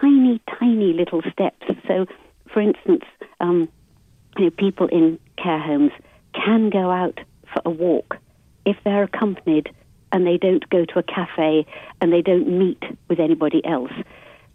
tiny, 0.00 0.40
tiny 0.60 0.92
little 0.92 1.22
steps. 1.32 1.66
So, 1.88 2.06
for 2.52 2.60
instance. 2.60 3.02
Um, 3.40 3.68
you 4.36 4.44
know, 4.44 4.50
people 4.50 4.88
in 4.88 5.18
care 5.36 5.58
homes 5.58 5.92
can 6.34 6.70
go 6.70 6.90
out 6.90 7.18
for 7.52 7.62
a 7.64 7.70
walk 7.70 8.16
if 8.64 8.76
they're 8.84 9.04
accompanied 9.04 9.70
and 10.12 10.26
they 10.26 10.36
don't 10.36 10.68
go 10.70 10.84
to 10.84 10.98
a 10.98 11.02
cafe 11.02 11.66
and 12.00 12.12
they 12.12 12.22
don't 12.22 12.48
meet 12.48 12.82
with 13.08 13.20
anybody 13.20 13.64
else. 13.64 13.92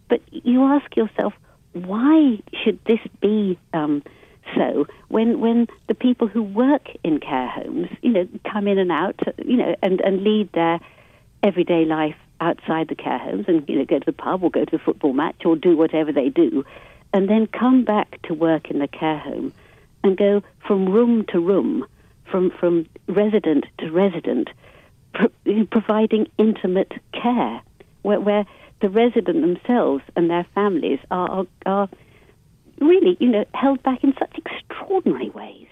But 0.08 0.20
you 0.30 0.64
ask 0.64 0.96
yourself, 0.96 1.34
why 1.72 2.38
should 2.64 2.78
this 2.84 3.00
be 3.20 3.58
um, 3.72 4.02
so 4.56 4.86
when 5.08 5.40
when 5.40 5.68
the 5.86 5.94
people 5.94 6.26
who 6.26 6.42
work 6.42 6.88
in 7.04 7.20
care 7.20 7.48
homes, 7.48 7.88
you 8.02 8.10
know, 8.10 8.28
come 8.50 8.66
in 8.66 8.78
and 8.78 8.90
out, 8.90 9.20
you 9.44 9.56
know, 9.56 9.76
and, 9.82 10.00
and 10.00 10.24
lead 10.24 10.50
their 10.52 10.80
everyday 11.42 11.84
life 11.84 12.16
outside 12.40 12.88
the 12.88 12.94
care 12.94 13.18
homes 13.18 13.44
and 13.48 13.68
you 13.68 13.78
know 13.78 13.84
go 13.84 13.98
to 13.98 14.06
the 14.06 14.12
pub 14.12 14.42
or 14.42 14.50
go 14.50 14.64
to 14.64 14.70
the 14.76 14.82
football 14.82 15.12
match 15.12 15.44
or 15.44 15.56
do 15.56 15.76
whatever 15.76 16.10
they 16.10 16.28
do, 16.28 16.64
and 17.12 17.28
then 17.28 17.46
come 17.46 17.84
back 17.84 18.20
to 18.22 18.34
work 18.34 18.70
in 18.70 18.78
the 18.78 18.88
care 18.88 19.18
home 19.18 19.52
and 20.02 20.16
go 20.16 20.42
from 20.66 20.88
room 20.88 21.24
to 21.28 21.40
room, 21.40 21.84
from, 22.30 22.50
from 22.58 22.86
resident 23.08 23.66
to 23.78 23.90
resident, 23.90 24.48
pro- 25.12 25.64
providing 25.70 26.26
intimate 26.38 26.92
care. 27.12 27.60
where, 28.02 28.20
where 28.20 28.46
the 28.80 28.88
resident 28.88 29.42
themselves 29.42 30.02
and 30.16 30.30
their 30.30 30.46
families 30.54 30.98
are, 31.10 31.30
are, 31.30 31.46
are 31.66 31.88
really, 32.80 33.16
you 33.20 33.28
know, 33.28 33.44
held 33.54 33.82
back 33.82 34.02
in 34.02 34.14
such 34.18 34.36
extraordinary 34.38 35.30
ways. 35.30 35.66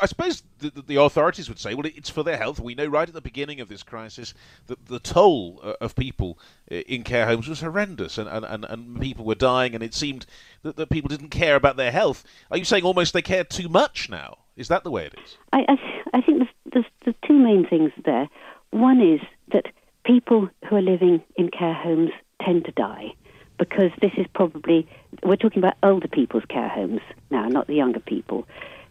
I 0.00 0.06
suppose 0.06 0.42
the, 0.58 0.70
the, 0.70 0.96
authorities 0.96 1.48
would 1.48 1.58
say, 1.58 1.74
well, 1.74 1.86
it's 1.86 2.10
for 2.10 2.22
their 2.22 2.36
health. 2.36 2.60
We 2.60 2.74
know 2.74 2.86
right 2.86 3.08
at 3.08 3.14
the 3.14 3.20
beginning 3.20 3.60
of 3.60 3.68
this 3.68 3.82
crisis 3.82 4.34
that 4.66 4.86
the 4.86 4.98
toll 4.98 5.60
uh, 5.62 5.74
of 5.80 5.96
people 5.96 6.38
uh, 6.70 6.76
in 6.76 7.02
care 7.02 7.26
homes 7.26 7.48
was 7.48 7.60
horrendous 7.60 8.18
and, 8.18 8.28
and, 8.28 8.64
and, 8.64 9.00
people 9.00 9.24
were 9.24 9.34
dying, 9.34 9.74
and 9.74 9.82
it 9.82 9.94
seemed 9.94 10.26
that, 10.62 10.76
that 10.76 10.90
people 10.90 11.08
didn't 11.08 11.30
care 11.30 11.56
about 11.56 11.76
their 11.76 11.90
health. 11.90 12.24
Are 12.50 12.58
you 12.58 12.64
saying 12.64 12.84
almost 12.84 13.12
they 13.12 13.22
care 13.22 13.44
too 13.44 13.68
much 13.68 14.08
now? 14.08 14.38
Is 14.56 14.68
that 14.68 14.84
the 14.84 14.90
way 14.90 15.06
it 15.06 15.14
is? 15.24 15.36
I, 15.52 15.64
I, 15.68 16.18
I 16.18 16.20
think 16.20 16.38
there's, 16.38 16.50
there's, 16.72 16.86
there's 17.04 17.16
two 17.26 17.38
main 17.38 17.66
things 17.66 17.92
there. 18.04 18.28
One 18.70 19.00
is 19.00 19.20
that 19.52 19.66
people 20.04 20.48
who 20.68 20.76
are 20.76 20.82
living 20.82 21.22
in 21.36 21.50
care 21.50 21.74
homes 21.74 22.10
tend 22.42 22.64
to 22.64 22.72
die 22.72 23.12
because 23.58 23.90
this 24.00 24.12
is 24.16 24.26
probably, 24.34 24.88
we're 25.22 25.36
talking 25.36 25.58
about 25.58 25.76
older 25.82 26.08
people's 26.08 26.44
care 26.48 26.68
homes 26.68 27.00
now, 27.30 27.48
not 27.48 27.66
the 27.66 27.74
younger 27.74 28.00
people 28.00 28.46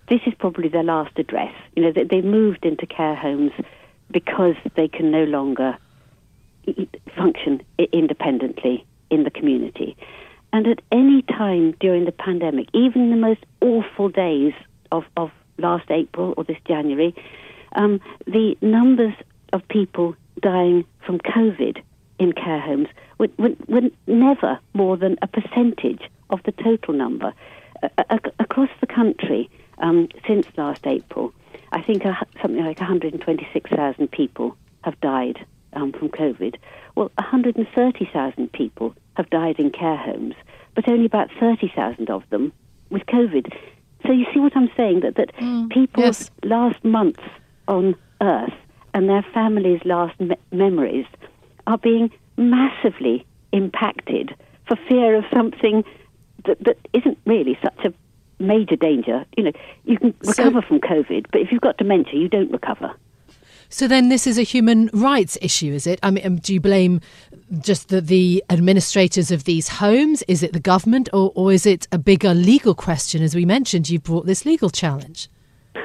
this 0.10 0.22
is 0.26 0.34
probably 0.40 0.70
their 0.70 0.84
last 0.84 1.18
address. 1.18 1.54
You 1.76 1.84
know, 1.84 1.92
they, 1.92 2.04
they 2.04 2.22
moved 2.22 2.66
into 2.66 2.86
care 2.86 3.16
homes 3.16 3.52
because 4.12 4.56
they 4.76 4.88
can 4.88 5.12
no 5.12 5.26
longer 5.26 5.78
function 7.16 7.62
independently 7.92 8.86
in 9.10 9.24
the 9.24 9.32
community. 9.32 9.96
And 10.54 10.68
at 10.68 10.82
any 10.92 11.22
time 11.24 11.76
during 11.80 12.06
the 12.06 12.12
pandemic, 12.12 12.68
even 12.74 13.10
the 13.10 13.18
most 13.18 13.46
awful 13.62 14.10
days 14.10 14.54
of, 14.92 15.04
of 15.18 15.32
last 15.58 15.90
April 15.90 16.34
or 16.38 16.44
this 16.44 16.58
January, 16.66 17.14
um, 17.74 18.00
the 18.26 18.58
numbers 18.62 19.14
of 19.54 19.68
people 19.68 20.16
dying 20.42 20.86
from 21.06 21.20
COVID 21.20 21.82
in 22.20 22.34
care 22.34 22.60
homes 22.60 22.88
were, 23.18 23.30
were, 23.38 23.56
were 23.68 23.90
never 24.08 24.60
more 24.74 24.98
than 24.98 25.18
a 25.22 25.28
percentage 25.28 26.02
of 26.30 26.42
the 26.44 26.52
total 26.52 26.94
number. 26.94 27.34
Across 28.40 28.70
the 28.82 28.88
country, 28.88 29.50
um, 29.80 30.10
since 30.28 30.48
last 30.58 30.86
April, 30.86 31.34
I 31.72 31.82
think 31.82 32.04
something 32.42 32.64
like 32.64 32.80
126,000 32.80 34.12
people 34.12 34.56
have 34.84 35.00
died 35.02 35.46
um, 35.74 35.92
from 35.92 36.10
COVID. 36.10 36.56
Well, 36.96 37.12
130,000 37.16 38.52
people 38.52 38.96
have 39.16 39.30
died 39.30 39.60
in 39.60 39.72
care 39.72 39.98
homes, 39.98 40.36
but 40.76 40.88
only 40.88 41.06
about 41.06 41.30
30,000 41.40 42.10
of 42.10 42.24
them 42.30 42.54
with 42.90 43.06
COVID. 43.08 43.54
So 44.06 44.12
you 44.12 44.26
see 44.34 44.40
what 44.40 44.56
I'm 44.56 44.70
saying? 44.78 45.02
That 45.02 45.16
that 45.16 45.36
mm, 45.36 45.70
people's 45.70 46.06
yes. 46.22 46.32
last 46.44 46.84
months 46.84 47.24
on 47.68 47.96
Earth 48.22 48.54
and 48.94 49.10
their 49.10 49.26
families' 49.34 49.82
last 49.86 50.20
me- 50.20 50.38
memories 50.52 51.06
are 51.66 51.78
being 51.78 52.12
massively 52.38 53.26
impacted 53.52 54.36
for 54.68 54.78
fear 54.88 55.16
of 55.16 55.26
something 55.34 55.84
that, 56.46 56.64
that 56.64 56.78
isn't 56.94 57.18
really 57.26 57.58
such 57.62 57.86
a 57.86 57.94
major 58.40 58.76
danger. 58.76 59.26
You 59.36 59.46
know, 59.46 59.52
you 59.86 59.98
can 59.98 60.14
recover 60.22 60.62
so, 60.62 60.68
from 60.68 60.80
COVID, 60.80 61.28
but 61.32 61.42
if 61.42 61.52
you've 61.52 61.62
got 61.62 61.78
dementia, 61.78 62.20
you 62.20 62.30
don't 62.30 62.52
recover. 62.52 62.94
So 63.70 63.88
then, 63.88 64.08
this 64.08 64.26
is 64.26 64.38
a 64.38 64.44
human 64.44 64.90
rights 64.94 65.38
issue, 65.42 65.74
is 65.74 65.86
it? 65.86 66.00
I 66.02 66.12
mean, 66.12 66.26
um, 66.26 66.38
do 66.38 66.54
you 66.54 66.62
blame 66.62 67.02
just 67.60 67.90
the, 67.90 68.00
the 68.00 68.44
administrators 68.50 69.30
of 69.30 69.44
these 69.44 69.68
homes? 69.68 70.24
Is 70.30 70.42
it 70.42 70.54
the 70.54 70.60
government, 70.60 71.10
or, 71.12 71.34
or 71.36 71.52
is 71.52 71.66
it 71.66 71.86
a 71.92 71.98
bigger 71.98 72.34
legal 72.34 72.74
question? 72.74 73.22
As 73.22 73.36
we 73.36 73.44
mentioned, 73.44 73.90
you 73.90 74.00
brought 74.00 74.26
this 74.26 74.46
legal 74.46 74.70
challenge. 74.70 75.30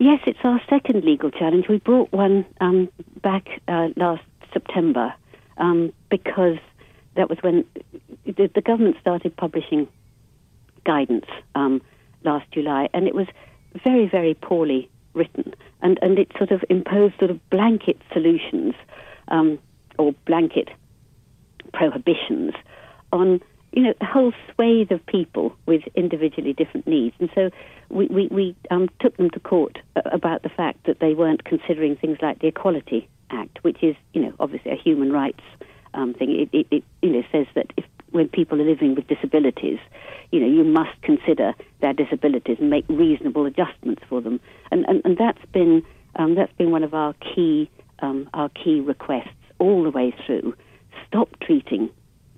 Yes, 0.00 0.18
it's 0.26 0.40
our 0.42 0.60
second 0.68 1.04
legal 1.04 1.30
challenge. 1.30 1.66
We 1.68 1.78
brought 1.78 2.12
one 2.12 2.44
um, 2.60 2.90
back 3.22 3.46
uh, 3.68 3.88
last 3.96 4.24
September 4.52 5.14
um, 5.56 5.92
because 6.10 6.58
that 7.16 7.30
was 7.30 7.38
when 7.42 7.64
the, 8.26 8.50
the 8.52 8.60
government 8.60 8.96
started 9.00 9.36
publishing 9.36 9.88
guidance 10.84 11.26
um, 11.54 11.80
last 12.24 12.50
July, 12.52 12.88
and 12.94 13.06
it 13.06 13.14
was 13.14 13.26
very, 13.82 14.08
very 14.08 14.34
poorly 14.34 14.88
written, 15.14 15.54
and 15.82 15.98
and 16.02 16.18
it 16.18 16.30
sort 16.36 16.50
of 16.50 16.64
imposed 16.68 17.18
sort 17.18 17.30
of 17.30 17.50
blanket 17.50 18.00
solutions 18.12 18.74
um, 19.28 19.58
or 19.98 20.12
blanket 20.26 20.68
prohibitions 21.72 22.54
on 23.12 23.40
you 23.72 23.82
know 23.82 23.94
a 24.00 24.04
whole 24.04 24.32
swathe 24.52 24.90
of 24.92 25.04
people 25.06 25.56
with 25.66 25.82
individually 25.94 26.52
different 26.52 26.86
needs, 26.86 27.14
and 27.18 27.30
so 27.34 27.50
we 27.88 28.06
we, 28.06 28.28
we 28.28 28.56
um, 28.70 28.88
took 29.00 29.16
them 29.16 29.30
to 29.30 29.40
court 29.40 29.78
about 30.06 30.42
the 30.42 30.48
fact 30.48 30.84
that 30.86 31.00
they 31.00 31.14
weren't 31.14 31.44
considering 31.44 31.96
things 31.96 32.18
like 32.22 32.40
the 32.40 32.48
Equality 32.48 33.08
Act, 33.30 33.58
which 33.62 33.82
is 33.82 33.96
you 34.12 34.22
know 34.22 34.32
obviously 34.40 34.70
a 34.70 34.76
human 34.76 35.12
rights 35.12 35.42
um, 35.94 36.14
thing. 36.14 36.30
It, 36.40 36.56
it, 36.56 36.66
it 36.70 36.84
you 37.02 37.10
know 37.10 37.22
says 37.32 37.46
that 37.54 37.72
if 37.76 37.84
when 38.14 38.28
people 38.28 38.60
are 38.60 38.64
living 38.64 38.94
with 38.94 39.08
disabilities, 39.08 39.80
you 40.30 40.38
know, 40.38 40.46
you 40.46 40.62
must 40.62 41.00
consider 41.02 41.52
their 41.80 41.92
disabilities 41.92 42.58
and 42.60 42.70
make 42.70 42.84
reasonable 42.88 43.44
adjustments 43.44 44.02
for 44.08 44.20
them. 44.20 44.38
And, 44.70 44.84
and, 44.86 45.02
and 45.04 45.18
that's 45.18 45.44
been 45.52 45.82
um, 46.16 46.36
that's 46.36 46.52
been 46.52 46.70
one 46.70 46.84
of 46.84 46.94
our 46.94 47.12
key 47.14 47.68
um, 47.98 48.30
our 48.32 48.48
key 48.50 48.80
requests 48.80 49.34
all 49.58 49.82
the 49.82 49.90
way 49.90 50.14
through. 50.24 50.54
Stop 51.08 51.28
treating 51.40 51.90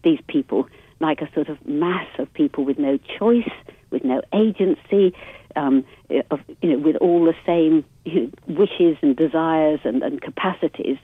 these 0.02 0.18
people 0.28 0.66
like 0.98 1.20
a 1.20 1.30
sort 1.34 1.50
of 1.50 1.58
mass 1.66 2.08
of 2.18 2.32
people 2.32 2.64
with 2.64 2.78
no 2.78 2.98
choice, 3.18 3.50
with 3.90 4.02
no 4.02 4.22
agency, 4.32 5.14
um, 5.56 5.84
of, 6.30 6.40
you 6.62 6.70
know, 6.70 6.78
with 6.78 6.96
all 6.96 7.26
the 7.26 7.34
same 7.44 7.84
you 8.06 8.22
know, 8.22 8.30
wishes 8.46 8.96
and 9.02 9.14
desires 9.14 9.80
and, 9.84 10.02
and 10.02 10.22
capacities, 10.22 10.96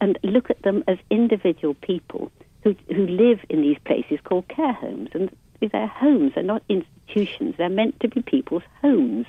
and 0.00 0.18
look 0.22 0.48
at 0.48 0.62
them 0.62 0.82
as 0.88 0.96
individual 1.10 1.74
people 1.74 2.32
who, 2.64 2.74
who 2.88 3.06
live 3.06 3.40
in 3.48 3.60
these 3.60 3.78
places 3.84 4.18
called 4.24 4.48
care 4.48 4.72
homes. 4.72 5.10
And 5.12 5.30
they're 5.60 5.86
homes, 5.86 6.32
they're 6.34 6.44
not 6.44 6.62
institutions. 6.68 7.54
They're 7.56 7.68
meant 7.68 8.00
to 8.00 8.08
be 8.08 8.22
people's 8.22 8.64
homes. 8.82 9.26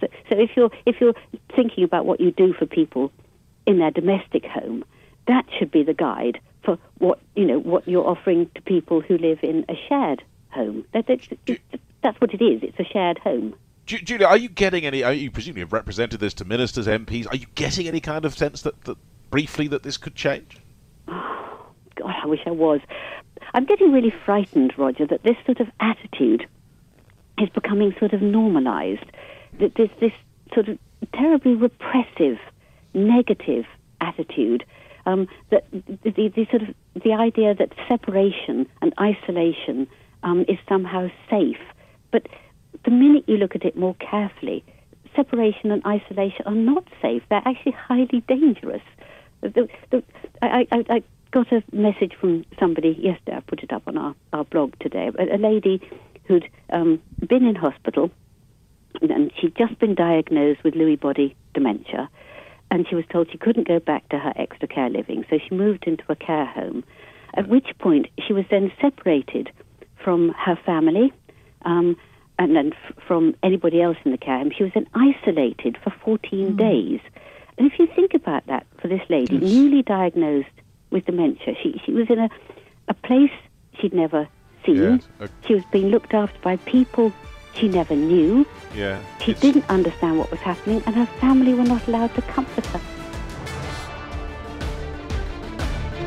So, 0.00 0.06
so 0.28 0.38
if 0.38 0.50
you're 0.54 0.70
if 0.84 1.00
you're 1.00 1.14
thinking 1.56 1.82
about 1.82 2.04
what 2.04 2.20
you 2.20 2.30
do 2.30 2.52
for 2.52 2.66
people 2.66 3.10
in 3.64 3.78
their 3.78 3.90
domestic 3.90 4.44
home, 4.44 4.84
that 5.26 5.46
should 5.58 5.70
be 5.70 5.82
the 5.82 5.94
guide 5.94 6.40
for 6.62 6.78
what 6.98 7.20
you 7.34 7.46
know 7.46 7.58
what 7.58 7.88
you're 7.88 8.06
offering 8.06 8.50
to 8.54 8.60
people 8.62 9.00
who 9.00 9.16
live 9.16 9.38
in 9.42 9.64
a 9.68 9.74
shared 9.88 10.22
home. 10.50 10.84
That, 10.92 11.06
that, 11.06 11.58
that's 12.02 12.20
what 12.20 12.34
it 12.34 12.42
is. 12.42 12.62
It's 12.62 12.78
a 12.78 12.84
shared 12.84 13.18
home. 13.18 13.54
Julia, 13.86 14.26
are 14.26 14.36
you 14.36 14.50
getting 14.50 14.84
any? 14.84 15.02
Are 15.02 15.14
you 15.14 15.30
presumably 15.30 15.62
have 15.62 15.72
represented 15.72 16.20
this 16.20 16.34
to 16.34 16.44
ministers, 16.44 16.86
MPs? 16.86 17.26
Are 17.32 17.36
you 17.36 17.46
getting 17.54 17.88
any 17.88 18.00
kind 18.00 18.26
of 18.26 18.34
sense 18.34 18.60
that, 18.62 18.84
that 18.84 18.98
briefly 19.30 19.68
that 19.68 19.82
this 19.82 19.96
could 19.96 20.14
change? 20.14 20.58
Wish 22.28 22.40
I 22.46 22.50
was. 22.50 22.80
I'm 23.54 23.64
getting 23.64 23.92
really 23.92 24.12
frightened, 24.24 24.74
Roger, 24.76 25.06
that 25.06 25.22
this 25.22 25.36
sort 25.46 25.60
of 25.60 25.68
attitude 25.80 26.46
is 27.38 27.48
becoming 27.50 27.94
sort 27.98 28.12
of 28.12 28.22
normalized. 28.22 29.04
That 29.60 29.72
there's 29.76 29.90
this 30.00 30.12
sort 30.54 30.68
of 30.68 30.78
terribly 31.14 31.54
repressive, 31.54 32.38
negative 32.94 33.64
attitude. 34.00 34.64
Um, 35.06 35.26
that 35.50 35.64
the, 35.70 36.10
the, 36.10 36.28
the, 36.28 36.46
sort 36.50 36.62
of 36.62 36.74
the 37.02 37.14
idea 37.14 37.54
that 37.54 37.72
separation 37.88 38.66
and 38.82 38.92
isolation 39.00 39.86
um, 40.22 40.44
is 40.48 40.58
somehow 40.68 41.08
safe, 41.30 41.56
but 42.10 42.26
the 42.84 42.90
minute 42.90 43.24
you 43.26 43.36
look 43.38 43.54
at 43.54 43.64
it 43.64 43.76
more 43.76 43.94
carefully, 43.94 44.64
separation 45.16 45.70
and 45.70 45.84
isolation 45.86 46.42
are 46.46 46.54
not 46.54 46.84
safe. 47.00 47.22
They're 47.28 47.42
actually 47.44 47.72
highly 47.72 48.22
dangerous. 48.28 48.82
The, 49.40 49.68
the, 49.90 50.02
I, 50.42 50.66
I, 50.70 50.84
I, 50.90 51.02
got 51.30 51.52
a 51.52 51.62
message 51.72 52.12
from 52.20 52.44
somebody 52.58 52.96
yesterday. 52.98 53.36
I 53.36 53.40
put 53.40 53.62
it 53.62 53.72
up 53.72 53.82
on 53.86 53.96
our, 53.96 54.14
our 54.32 54.44
blog 54.44 54.74
today. 54.80 55.10
A, 55.18 55.36
a 55.36 55.38
lady 55.38 55.80
who'd 56.24 56.48
um, 56.70 57.00
been 57.26 57.44
in 57.44 57.54
hospital 57.54 58.10
and 59.00 59.30
she'd 59.38 59.56
just 59.56 59.78
been 59.78 59.94
diagnosed 59.94 60.62
with 60.64 60.74
Lewy 60.74 60.98
body 60.98 61.36
dementia. 61.54 62.08
And 62.70 62.86
she 62.88 62.94
was 62.94 63.04
told 63.10 63.30
she 63.30 63.38
couldn't 63.38 63.66
go 63.66 63.78
back 63.78 64.08
to 64.10 64.18
her 64.18 64.32
extra 64.36 64.68
care 64.68 64.90
living, 64.90 65.24
so 65.30 65.38
she 65.38 65.54
moved 65.54 65.84
into 65.86 66.04
a 66.08 66.16
care 66.16 66.44
home. 66.44 66.84
At 67.34 67.48
which 67.48 67.68
point 67.78 68.08
she 68.26 68.32
was 68.32 68.44
then 68.50 68.70
separated 68.80 69.50
from 70.02 70.30
her 70.30 70.56
family 70.66 71.12
um, 71.62 71.96
and 72.38 72.54
then 72.54 72.72
f- 72.72 73.02
from 73.06 73.34
anybody 73.42 73.80
else 73.80 73.96
in 74.04 74.12
the 74.12 74.18
care 74.18 74.38
home. 74.38 74.52
She 74.56 74.64
was 74.64 74.72
then 74.74 74.86
isolated 74.94 75.78
for 75.82 75.92
14 76.04 76.52
mm. 76.52 76.56
days. 76.56 77.00
And 77.56 77.70
if 77.70 77.78
you 77.78 77.88
think 77.94 78.14
about 78.14 78.46
that 78.46 78.66
for 78.80 78.88
this 78.88 79.02
lady, 79.08 79.36
yes. 79.36 79.42
newly 79.42 79.82
diagnosed 79.82 80.48
with 80.90 81.04
dementia. 81.06 81.54
She 81.62 81.80
she 81.84 81.92
was 81.92 82.08
in 82.10 82.18
a 82.18 82.28
a 82.88 82.94
place 82.94 83.32
she'd 83.80 83.94
never 83.94 84.28
seen. 84.64 84.76
Yes. 84.76 85.02
Okay. 85.20 85.32
She 85.46 85.54
was 85.54 85.64
being 85.72 85.88
looked 85.88 86.14
after 86.14 86.38
by 86.40 86.56
people 86.56 87.12
she 87.54 87.68
never 87.68 87.94
knew. 87.94 88.46
Yeah. 88.74 89.00
She 89.20 89.32
it's... 89.32 89.40
didn't 89.40 89.68
understand 89.68 90.18
what 90.18 90.30
was 90.30 90.40
happening, 90.40 90.82
and 90.86 90.94
her 90.94 91.06
family 91.20 91.54
were 91.54 91.64
not 91.64 91.86
allowed 91.88 92.14
to 92.14 92.22
comfort 92.22 92.66
her. 92.66 92.80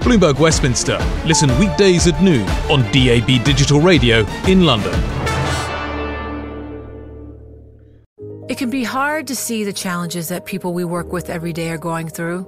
Bloomberg 0.02 0.40
Westminster. 0.40 0.98
Listen 1.26 1.50
weekdays 1.60 2.08
at 2.08 2.22
noon 2.24 2.48
on 2.72 2.82
DAB 2.92 3.44
Digital 3.46 3.80
Radio 3.80 4.26
in 4.48 4.66
London. 4.66 4.94
It 8.50 8.58
can 8.58 8.70
be 8.70 8.84
hard 8.84 9.28
to 9.28 9.36
see 9.36 9.64
the 9.64 9.72
challenges 9.72 10.28
that 10.30 10.46
people 10.46 10.74
we 10.74 10.84
work 10.84 11.14
with 11.14 11.30
every 11.30 11.54
day 11.54 11.70
are 11.70 11.78
going 11.78 12.10
through. 12.10 12.46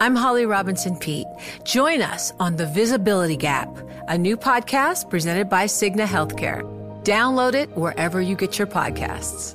I'm 0.00 0.16
Holly 0.16 0.44
Robinson 0.44 0.96
Peete. 0.96 1.26
Join 1.62 2.02
us 2.02 2.32
on 2.40 2.56
The 2.56 2.66
Visibility 2.66 3.36
Gap, 3.36 3.68
a 4.08 4.18
new 4.18 4.36
podcast 4.36 5.08
presented 5.08 5.48
by 5.48 5.66
Cigna 5.66 6.04
Healthcare. 6.04 6.62
Download 7.04 7.54
it 7.54 7.70
wherever 7.76 8.20
you 8.20 8.34
get 8.34 8.58
your 8.58 8.66
podcasts. 8.66 9.54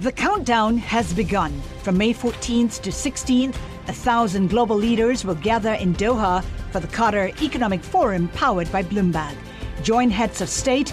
The 0.00 0.12
countdown 0.12 0.76
has 0.78 1.14
begun. 1.14 1.58
From 1.82 1.96
May 1.96 2.12
14th 2.12 2.82
to 2.82 2.90
16th, 2.90 3.56
a 3.88 3.92
thousand 3.92 4.48
global 4.50 4.76
leaders 4.76 5.24
will 5.24 5.34
gather 5.36 5.72
in 5.72 5.94
Doha 5.94 6.44
for 6.70 6.80
the 6.80 6.88
Qatar 6.88 7.40
Economic 7.42 7.82
Forum 7.82 8.28
powered 8.34 8.70
by 8.70 8.82
Bloomberg. 8.82 9.34
Join 9.82 10.10
heads 10.10 10.42
of 10.42 10.50
state, 10.50 10.92